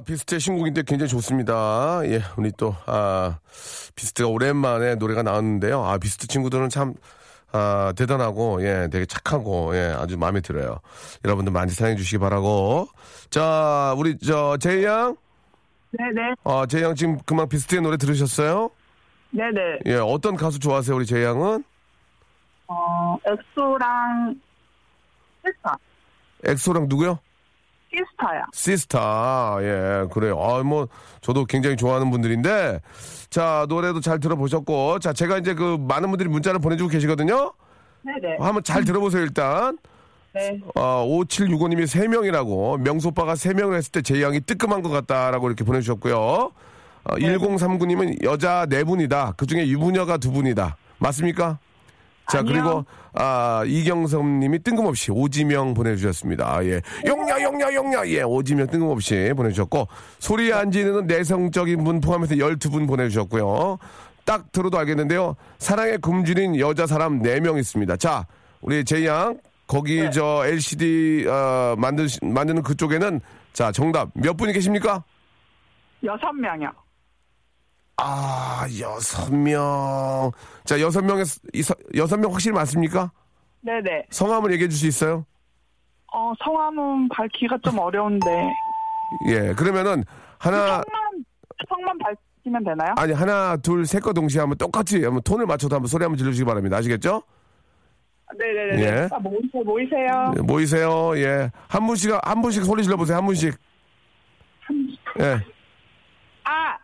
비스트의 0.05 0.39
신곡인데 0.39 0.83
굉장히 0.83 1.09
좋습니다. 1.09 2.01
예, 2.05 2.21
우리 2.37 2.51
또, 2.57 2.75
아, 2.85 3.39
비스트가 3.95 4.29
오랜만에 4.29 4.95
노래가 4.95 5.23
나왔는데요. 5.23 5.83
아, 5.83 5.97
비스트 5.97 6.27
친구들은 6.27 6.69
참, 6.69 6.93
아, 7.51 7.93
대단하고, 7.95 8.63
예, 8.65 8.87
되게 8.91 9.05
착하고, 9.05 9.75
예, 9.75 9.95
아주 9.97 10.17
마음에 10.17 10.41
들어요. 10.41 10.79
여러분들 11.23 11.51
많이 11.53 11.71
사랑해 11.71 11.95
주시기 11.95 12.17
바라고. 12.17 12.87
자, 13.29 13.93
우리, 13.97 14.17
저, 14.17 14.57
제이 14.57 14.83
양? 14.83 15.15
네네. 15.91 16.33
어, 16.43 16.65
제이 16.65 16.83
양 16.83 16.95
지금 16.95 17.17
금방 17.25 17.47
비스트의 17.47 17.81
노래 17.81 17.97
들으셨어요? 17.97 18.69
네네. 19.31 19.79
예, 19.85 19.95
어떤 19.95 20.35
가수 20.35 20.59
좋아하세요, 20.59 20.95
우리 20.95 21.05
제이 21.05 21.23
양은? 21.23 21.63
어, 22.67 23.17
엑소랑 23.25 24.35
시스타. 25.45 25.77
엑소랑 26.45 26.87
누구요? 26.89 27.19
시스타야. 27.93 28.45
시스타. 28.51 29.58
예, 29.62 30.08
그래요. 30.12 30.39
아, 30.41 30.63
뭐, 30.63 30.88
저도 31.21 31.45
굉장히 31.45 31.75
좋아하는 31.75 32.10
분들인데, 32.12 32.79
자, 33.29 33.65
노래도 33.69 33.99
잘 33.99 34.19
들어보셨고, 34.19 34.99
자, 34.99 35.13
제가 35.13 35.38
이제 35.38 35.53
그 35.53 35.77
많은 35.79 36.10
분들이 36.10 36.29
문자를 36.29 36.60
보내주고 36.60 36.89
계시거든요? 36.89 37.53
네네. 38.01 38.38
한번 38.39 38.63
잘 38.63 38.84
들어보세요, 38.84 39.21
일단. 39.21 39.77
네. 40.34 40.60
어, 40.75 41.06
5765님이 41.08 41.84
3명이라고, 41.84 42.79
명수 42.82 43.12
오빠가 43.12 43.36
3명을 43.36 43.75
했을 43.75 43.91
때 43.91 44.01
제이양이 44.01 44.39
뜨끔한 44.41 44.82
것 44.82 44.89
같다라고 44.89 45.47
이렇게 45.47 45.63
보내주셨고요. 45.63 46.17
어, 46.17 47.15
1039님은 47.15 48.23
여자 48.23 48.65
4분이다. 48.65 49.38
그 49.38 49.45
중에 49.45 49.67
유부녀가 49.67 50.17
2분이다. 50.17 50.73
맞습니까? 50.97 51.60
자. 52.29 52.41
그리고, 52.41 52.86
아, 53.13 53.63
이경섭 53.65 54.25
님이 54.25 54.59
뜬금없이 54.59 55.12
오지명 55.12 55.73
보내주셨습니다. 55.73 56.55
아, 56.55 56.63
예. 56.65 56.81
용야, 57.05 57.41
용야, 57.41 57.73
용야. 57.73 58.07
예, 58.07 58.21
오지명 58.21 58.67
뜬금없이 58.67 59.33
보내주셨고, 59.36 59.88
소리 60.19 60.53
안 60.53 60.71
지르는 60.71 61.07
내성적인 61.07 61.83
분 61.83 62.01
포함해서 62.01 62.36
12분 62.36 62.88
보내주셨고요. 62.88 63.77
딱 64.25 64.51
들어도 64.51 64.77
알겠는데요. 64.79 65.36
사랑의 65.57 65.97
굶주린 65.99 66.57
여자 66.59 66.88
사람 66.88 67.21
4명 67.21 67.59
있습니다. 67.59 67.97
자, 67.97 68.25
우리 68.62 68.86
제이 68.86 69.05
양, 69.05 69.38
거기 69.67 70.09
저 70.12 70.45
LCD, 70.45 71.27
어, 71.27 71.75
만드, 71.77 72.07
만드는 72.21 72.63
그쪽에는, 72.63 73.19
자, 73.51 73.71
정답 73.71 74.09
몇 74.13 74.38
분이 74.38 74.53
계십니까? 74.53 75.03
여섯 76.03 76.31
명이요. 76.31 76.69
아, 77.97 78.65
여섯 78.79 79.34
명. 79.34 80.32
자, 80.65 80.79
여섯 80.82 81.01
서- 81.62 81.75
여섯 81.95 82.17
명 82.17 82.32
확실히 82.34 82.53
맞습니까? 82.56 83.12
네네. 83.62 84.08
성함을 84.10 84.51
얘기해 84.53 84.67
줄 84.67 84.77
수 84.77 84.88
있어요? 84.88 85.25
어, 86.12 86.34
성함은 86.43 87.10
밝히기가 87.10 87.58
좀 87.63 87.79
어려운데. 87.79 88.27
예, 89.27 89.53
그러면은, 89.53 90.03
하나, 90.39 90.58
성만, 90.58 90.84
성만 91.69 91.97
밝히면 91.99 92.63
되나요? 92.63 92.93
아니, 92.97 93.13
하나, 93.13 93.56
둘, 93.58 93.86
셋 93.86 94.01
거 94.01 94.12
동시에 94.12 94.41
한번 94.41 94.58
똑같이 94.58 95.03
한번 95.03 95.21
톤을 95.21 95.45
맞춰서 95.45 95.75
한번 95.75 95.88
소리 95.88 96.03
한번 96.03 96.17
질러주시기 96.17 96.45
바랍니다. 96.45 96.77
아시겠죠? 96.77 97.21
네네네. 98.38 98.82
예. 98.84 99.08
아, 99.12 99.19
모이세요, 99.19 99.63
모이세요. 99.63 100.34
예, 100.38 100.41
모이세요. 100.41 101.17
예. 101.17 101.51
한 101.67 101.86
분씩, 101.88 102.12
한 102.23 102.41
분씩 102.41 102.63
소리 102.65 102.84
질러보세요. 102.84 103.17
한 103.17 103.25
분씩. 103.25 103.56
예. 105.19 105.39
아! 106.43 106.77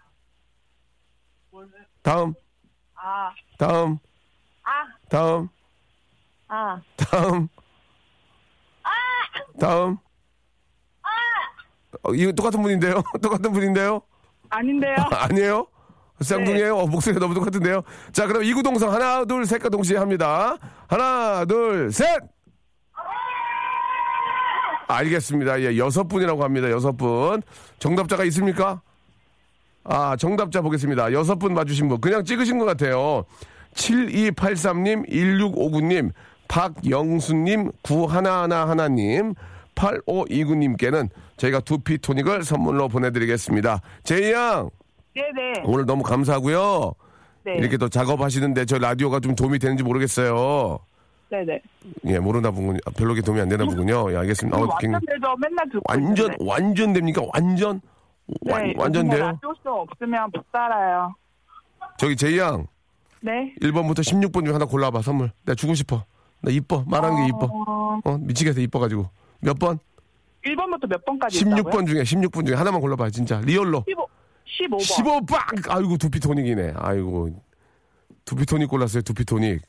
다음, 2.01 2.33
아, 2.95 3.31
다음, 3.57 3.97
아, 4.63 4.85
다음, 5.09 5.49
아. 6.47 6.81
다음. 6.97 7.47
다음. 9.59 9.97
어, 12.03 12.13
이거 12.13 12.31
똑같은 12.31 12.61
분인데요? 12.61 13.03
똑같은 13.21 13.51
분인데요? 13.51 14.01
아닌데요? 14.49 14.95
아니에요? 15.11 15.67
쌍둥이에요? 16.21 16.77
어, 16.77 16.87
목소리가 16.87 17.19
너무 17.19 17.33
똑같은데요? 17.33 17.81
자, 18.11 18.27
그럼 18.27 18.43
이구동성 18.43 18.91
하나, 18.93 19.25
둘, 19.25 19.45
셋과 19.45 19.69
동시에 19.69 19.97
합니다. 19.97 20.57
하나, 20.87 21.45
둘, 21.45 21.91
셋! 21.91 22.21
알겠습니다. 24.87 25.61
예, 25.61 25.77
여섯 25.77 26.05
분이라고 26.05 26.43
합니다. 26.43 26.69
여섯 26.71 26.93
분. 26.93 27.43
정답자가 27.77 28.23
있습니까? 28.25 28.81
아, 29.83 30.15
정답자 30.17 30.61
보겠습니다. 30.61 31.11
여섯 31.13 31.35
분 31.35 31.53
맞으신 31.53 31.87
분. 31.87 31.99
그냥 32.01 32.23
찍으신 32.23 32.59
것 32.59 32.65
같아요. 32.65 33.25
7283님, 33.73 35.09
1659님, 35.09 36.11
박영수님, 36.47 37.71
9111님, 37.83 39.35
8529님께는 39.75 41.09
저희가 41.37 41.59
두피 41.61 41.97
토닉을 41.97 42.43
선물로 42.43 42.87
보내드리겠습니다. 42.89 43.81
제이 44.03 44.31
양, 44.33 44.69
네네. 45.15 45.63
오늘 45.65 45.85
너무 45.85 46.03
감사하고요. 46.03 46.93
네. 47.45 47.53
이렇게 47.57 47.77
또 47.77 47.87
작업하시는데 47.87 48.65
저 48.65 48.77
라디오가 48.77 49.19
좀 49.19 49.35
도움이 49.35 49.59
되는지 49.59 49.83
모르겠어요. 49.83 50.79
네네. 51.29 51.61
예, 52.07 52.19
모르나 52.19 52.51
보군요. 52.51 52.79
아, 52.85 52.91
별로 52.97 53.15
도움이 53.21 53.39
안 53.39 53.47
되나 53.49 53.63
보군요. 53.65 54.11
예, 54.11 54.17
알겠습니다. 54.17 54.57
어, 54.57 54.77
굉- 54.79 54.91
완전 54.93 55.01
되죠. 55.07 55.35
맨날 55.39 55.65
듣고 55.69 55.81
완전, 55.87 56.25
있는데. 56.25 56.37
완전 56.45 56.93
됩니까? 56.93 57.21
완전? 57.33 57.81
완, 58.49 58.63
네, 58.63 58.73
완전 58.77 59.05
요즘에 59.05 59.15
돼요? 59.15 59.25
라디오 59.31 59.53
쇼 59.63 59.69
없으면 59.81 60.29
못 60.33 60.43
살아요. 60.51 61.13
저기 61.97 62.15
제이 62.15 62.37
양, 62.37 62.67
네. 63.21 63.53
1번부터 63.61 63.99
16번 63.99 64.45
중 64.45 64.55
하나 64.55 64.65
골라봐, 64.65 65.01
선물. 65.01 65.31
내가 65.45 65.55
주고 65.55 65.73
싶어. 65.73 66.03
나 66.41 66.51
이뻐. 66.51 66.83
말하는 66.87 67.17
게 67.23 67.27
이뻐. 67.27 67.49
어, 67.51 67.99
어, 68.03 68.17
미치겠어, 68.17 68.61
이뻐가지고. 68.61 69.09
몇 69.41 69.57
번? 69.59 69.79
1번부터 70.45 70.87
몇 70.87 71.03
번까지 71.05 71.39
있다고요? 71.39 71.63
16번 71.63 71.87
중에, 71.87 72.03
16번 72.03 72.45
중에 72.45 72.55
하나만 72.55 72.79
골라봐, 72.79 73.09
진짜. 73.09 73.41
real로. 73.41 73.83
15, 73.87 74.77
15번. 74.77 74.79
15, 74.81 75.25
빵! 75.25 75.39
아이고, 75.69 75.97
두피 75.97 76.19
토닉이네. 76.19 76.73
아이고. 76.77 77.29
두피 78.23 78.45
토닉 78.45 78.69
골랐어요, 78.69 79.01
두피 79.01 79.25
토닉. 79.25 79.61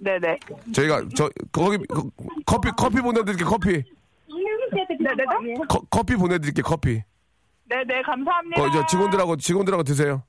네네. 0.00 0.38
저희가, 0.72 1.02
저, 1.14 1.28
거기, 1.52 1.78
거- 1.86 2.08
커피, 2.46 2.70
커피 2.76 3.00
보내드릴게요, 3.02 3.46
커피. 3.48 3.82
네네네. 4.28 5.54
커, 5.68 5.80
커피 5.90 6.16
보내드릴게요, 6.16 6.62
커피. 6.64 7.02
네 7.68 7.82
네, 7.86 8.02
감사합니다. 8.02 8.62
거, 8.62 8.70
저 8.70 8.86
직원들하고, 8.86 9.36
직원들하고 9.36 9.82
드세요. 9.82 10.22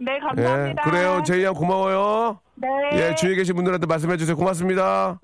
네, 0.00 0.14
예. 0.14 0.18
감사합니다. 0.20 0.82
그래요, 0.82 1.22
제이양 1.26 1.54
고마워요. 1.54 2.40
네. 2.54 2.68
예, 2.92 3.14
주위에 3.16 3.34
계신 3.34 3.54
분들한테 3.56 3.86
말씀해 3.86 4.16
주세요. 4.16 4.36
고맙습니다. 4.36 5.18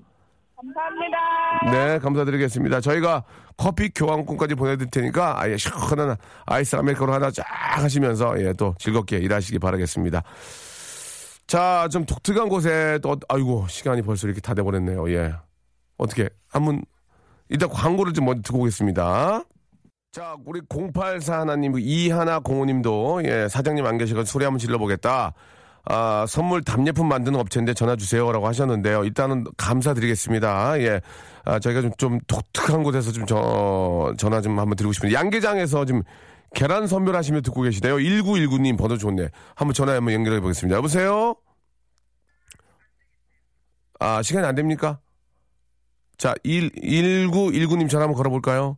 감사합니다. 0.57 1.71
네, 1.71 1.99
감사드리겠습니다. 1.99 2.81
저희가 2.81 3.23
커피 3.57 3.89
교환권까지 3.89 4.55
보내드릴 4.55 4.89
테니까 4.89 5.41
아예 5.41 5.57
시원한 5.57 6.15
아이스 6.45 6.75
아메리카노 6.75 7.13
하나 7.13 7.31
쫙 7.31 7.45
하시면서 7.47 8.41
예, 8.41 8.53
또 8.53 8.73
즐겁게 8.77 9.17
일하시기 9.17 9.59
바라겠습니다. 9.59 10.23
자, 11.47 11.87
좀 11.91 12.05
독특한 12.05 12.49
곳에 12.49 12.99
또, 13.03 13.15
아이고, 13.29 13.67
시간이 13.67 14.01
벌써 14.01 14.27
이렇게 14.27 14.41
다 14.41 14.53
돼버렸네요. 14.53 15.09
예. 15.11 15.33
어떻게, 15.97 16.27
한번, 16.49 16.81
일단 17.49 17.69
광고를 17.69 18.13
좀 18.13 18.25
먼저 18.25 18.41
듣고 18.41 18.59
오겠습니다. 18.61 19.43
자, 20.15 20.37
우리 20.45 20.61
084 20.61 21.41
하나님, 21.41 21.73
이하나 21.77 22.39
공호님도, 22.39 23.23
예, 23.25 23.49
사장님 23.49 23.85
안 23.85 23.97
계시고 23.97 24.23
소리 24.23 24.45
한번 24.45 24.59
질러보겠다. 24.59 25.33
아, 25.83 26.25
선물 26.25 26.63
답례품 26.63 27.09
만드는 27.09 27.37
업체인데 27.37 27.73
전화 27.73 27.97
주세요라고 27.97 28.47
하셨는데요. 28.47 29.03
일단은 29.03 29.43
감사드리겠습니다. 29.57 30.79
예. 30.79 31.01
아, 31.43 31.59
저희가 31.59 31.81
좀, 31.81 31.91
좀 31.97 32.19
독특한 32.27 32.81
곳에서 32.81 33.11
좀 33.11 33.25
저, 33.25 34.13
전화 34.17 34.39
좀 34.39 34.57
한번 34.57 34.77
드리고 34.77 34.93
싶은데, 34.93 35.13
양계장에서 35.15 35.83
지금 35.83 36.01
계란 36.53 36.87
선별하시며 36.87 37.41
듣고 37.41 37.63
계시대요. 37.63 37.97
1919님 37.97 38.77
번호 38.77 38.97
좋네. 38.97 39.27
한번 39.53 39.73
전화 39.73 39.95
한번 39.95 40.13
연결해 40.13 40.39
보겠습니다. 40.39 40.77
여보세요? 40.77 41.35
아, 43.99 44.21
시간이 44.21 44.47
안 44.47 44.55
됩니까? 44.55 44.99
자, 46.17 46.35
1, 46.43 46.69
1919님 46.71 47.89
전화 47.89 48.03
한번 48.05 48.15
걸어볼까요? 48.15 48.77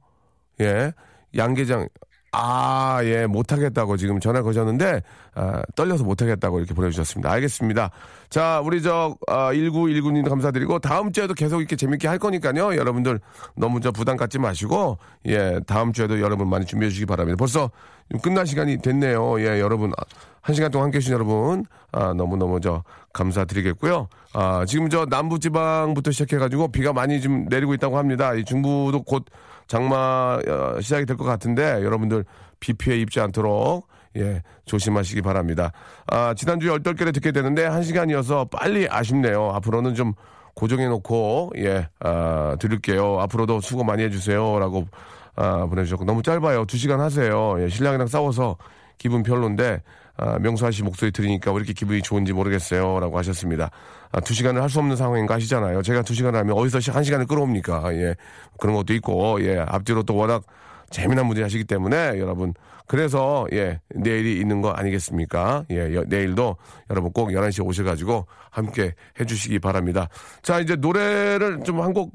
예. 0.62 0.94
양계장. 1.38 1.88
아, 2.34 3.00
예, 3.04 3.26
못하겠다고 3.26 3.98
지금 3.98 4.20
전화 4.20 4.42
거셨는데, 4.42 5.02
아, 5.34 5.62
떨려서 5.76 6.04
못하겠다고 6.04 6.60
이렇게 6.60 6.74
보내주셨습니다. 6.74 7.32
알겠습니다. 7.32 7.90
자, 8.30 8.62
우리 8.64 8.82
저, 8.82 9.16
아, 9.28 9.54
1919님도 9.54 10.30
감사드리고, 10.30 10.80
다음 10.80 11.12
주에도 11.14 11.34
계속 11.34 11.60
이렇게 11.60 11.76
재밌게 11.76 12.08
할 12.08 12.20
거니까요. 12.20 12.76
여러분들 12.76 13.22
너무 13.56 13.80
저 13.80 13.92
부담 13.92 14.18
갖지 14.18 14.40
마시고, 14.40 14.98
예, 15.28 15.60
다음 15.66 15.94
주에도 15.94 16.20
여러분 16.20 16.50
많이 16.50 16.66
준비해 16.66 16.90
주시기 16.90 17.06
바랍니다. 17.06 17.38
벌써 17.40 17.72
좀 18.12 18.20
끝날 18.20 18.46
시간이 18.46 18.82
됐네요. 18.82 19.40
예, 19.42 19.60
여러분. 19.62 19.92
아, 19.98 20.04
한 20.42 20.54
시간 20.54 20.70
동안 20.72 20.86
함께 20.86 20.98
해주신 20.98 21.14
여러분, 21.14 21.66
아, 21.92 22.14
너무너무 22.14 22.60
저, 22.60 22.84
감사드리겠고요. 23.14 24.10
아, 24.34 24.66
지금 24.68 24.90
저 24.90 25.06
남부지방부터 25.10 26.12
시작해가지고 26.12 26.72
비가 26.72 26.94
많이 26.94 27.20
좀 27.20 27.46
내리고 27.50 27.74
있다고 27.74 27.98
합니다. 27.98 28.34
이 28.34 28.44
중부도 28.46 29.02
곧 29.04 29.26
장마 29.68 30.40
어, 30.48 30.82
시작이 30.82 31.06
될 31.06 31.18
것 31.18 31.24
같은데 31.26 31.84
여러분들 31.84 32.26
비 32.60 32.74
피해 32.74 32.98
입지 32.98 33.20
않도록 33.20 33.88
예 34.18 34.42
조심하시기 34.66 35.22
바랍니다. 35.22 35.72
아 36.08 36.34
지난주에 36.34 36.72
얼떨결에 36.72 37.12
듣게 37.12 37.32
되는데 37.32 37.66
한 37.66 37.84
시간이어서 37.84 38.46
빨리 38.46 38.88
아쉽네요. 38.90 39.52
앞으로는 39.56 39.94
좀 39.96 40.14
고정해 40.56 40.88
놓고 40.88 41.52
예 41.58 41.88
아, 42.00 42.56
들을게요. 42.60 43.20
앞으로도 43.22 43.62
수고 43.62 43.84
많이 43.84 44.04
해주세요라고 44.04 44.88
아, 45.36 45.66
보내주셨고 45.68 46.06
너무 46.06 46.24
짧아요. 46.24 46.66
두 46.66 46.78
시간 46.78 47.00
하세요. 47.00 47.62
예, 47.62 47.70
신랑이랑 47.70 48.08
싸워서 48.08 48.58
기분 48.98 49.22
별론데 49.22 49.84
아, 50.18 50.40
명수 50.40 50.66
아 50.66 50.72
씨 50.72 50.84
목소리 50.84 51.12
들으니까 51.12 51.52
왜 51.52 51.58
이렇게 51.58 51.74
기분이 51.74 52.02
좋은지 52.02 52.34
모르겠어요. 52.34 53.00
라고 53.00 53.18
하셨습니다. 53.20 53.70
아, 54.12 54.20
두 54.20 54.34
시간을 54.34 54.62
할 54.62 54.70
수 54.70 54.80
없는 54.80 54.96
상황인 54.96 55.26
거 55.28 55.36
아시잖아요. 55.36 55.82
제가 55.84 56.02
두 56.02 56.14
시간을 56.14 56.40
하면 56.40 56.58
어디서 56.58 56.80
한 56.92 57.04
시간을 57.04 57.28
끌어옵니까? 57.28 57.94
예. 57.96 58.16
그런 58.60 58.76
것도 58.76 58.94
있고, 58.96 59.42
예. 59.44 59.60
앞뒤로 59.68 60.04
또 60.04 60.16
워낙 60.16 60.44
재미난 60.90 61.28
분들이 61.28 61.44
하시기 61.44 61.64
때문에 61.66 62.20
여러분. 62.20 62.54
그래서, 62.88 63.46
예. 63.54 63.80
내일이 63.94 64.40
있는 64.40 64.62
거 64.62 64.72
아니겠습니까? 64.72 65.66
예. 65.72 65.94
여, 65.94 66.04
내일도 66.08 66.58
여러분 66.90 67.12
꼭 67.12 67.30
11시에 67.30 67.66
오셔가지고 67.66 68.26
함께 68.50 68.94
해주시기 69.20 69.60
바랍니다. 69.60 70.08
자, 70.42 70.60
이제 70.60 70.76
노래를 70.76 71.64
좀 71.64 71.82
한곡 71.82 72.14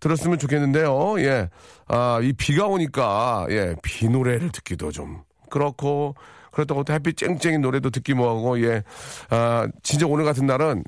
들었으면 0.00 0.38
좋겠는데요. 0.38 1.20
예. 1.20 1.48
아, 1.86 2.20
이 2.22 2.32
비가 2.32 2.66
오니까, 2.66 3.46
예. 3.50 3.74
비 3.82 4.08
노래를 4.08 4.50
듣기도 4.52 4.90
좀 4.92 5.22
그렇고, 5.50 6.14
그렇다고 6.50 6.84
또 6.84 6.92
햇빛 6.92 7.16
쨍쨍이 7.16 7.58
노래도 7.58 7.90
듣기 7.90 8.14
뭐하고, 8.14 8.60
예. 8.62 8.82
아, 9.30 9.66
진짜 9.82 10.06
오늘 10.06 10.24
같은 10.24 10.46
날은, 10.46 10.82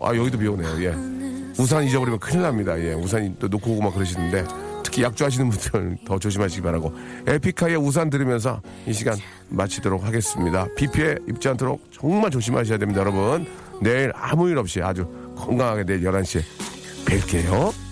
아, 0.00 0.14
여기도 0.14 0.38
비 0.38 0.46
오네요. 0.46 0.84
예. 0.84 0.94
우산 1.58 1.84
잊어버리면 1.84 2.18
큰일 2.20 2.42
납니다. 2.42 2.78
예. 2.78 2.92
우산 2.92 3.36
또 3.38 3.48
놓고 3.48 3.72
오고 3.72 3.82
막 3.82 3.94
그러시는데, 3.94 4.44
특히 4.82 5.02
약주하시는 5.02 5.48
분들 5.50 5.98
더 6.06 6.18
조심하시기 6.18 6.62
바라고. 6.62 6.92
에픽하의 7.26 7.76
우산 7.76 8.08
들으면서 8.08 8.62
이 8.86 8.92
시간 8.92 9.16
마치도록 9.48 10.04
하겠습니다. 10.04 10.68
비 10.76 10.86
피해 10.90 11.16
입지 11.28 11.48
않도록 11.48 11.82
정말 11.92 12.30
조심하셔야 12.30 12.78
됩니다, 12.78 13.00
여러분. 13.00 13.46
내일 13.80 14.12
아무 14.14 14.48
일 14.48 14.58
없이 14.58 14.80
아주 14.82 15.06
건강하게 15.36 15.84
내일 15.84 16.02
11시에 16.02 16.42
뵐게요. 17.04 17.85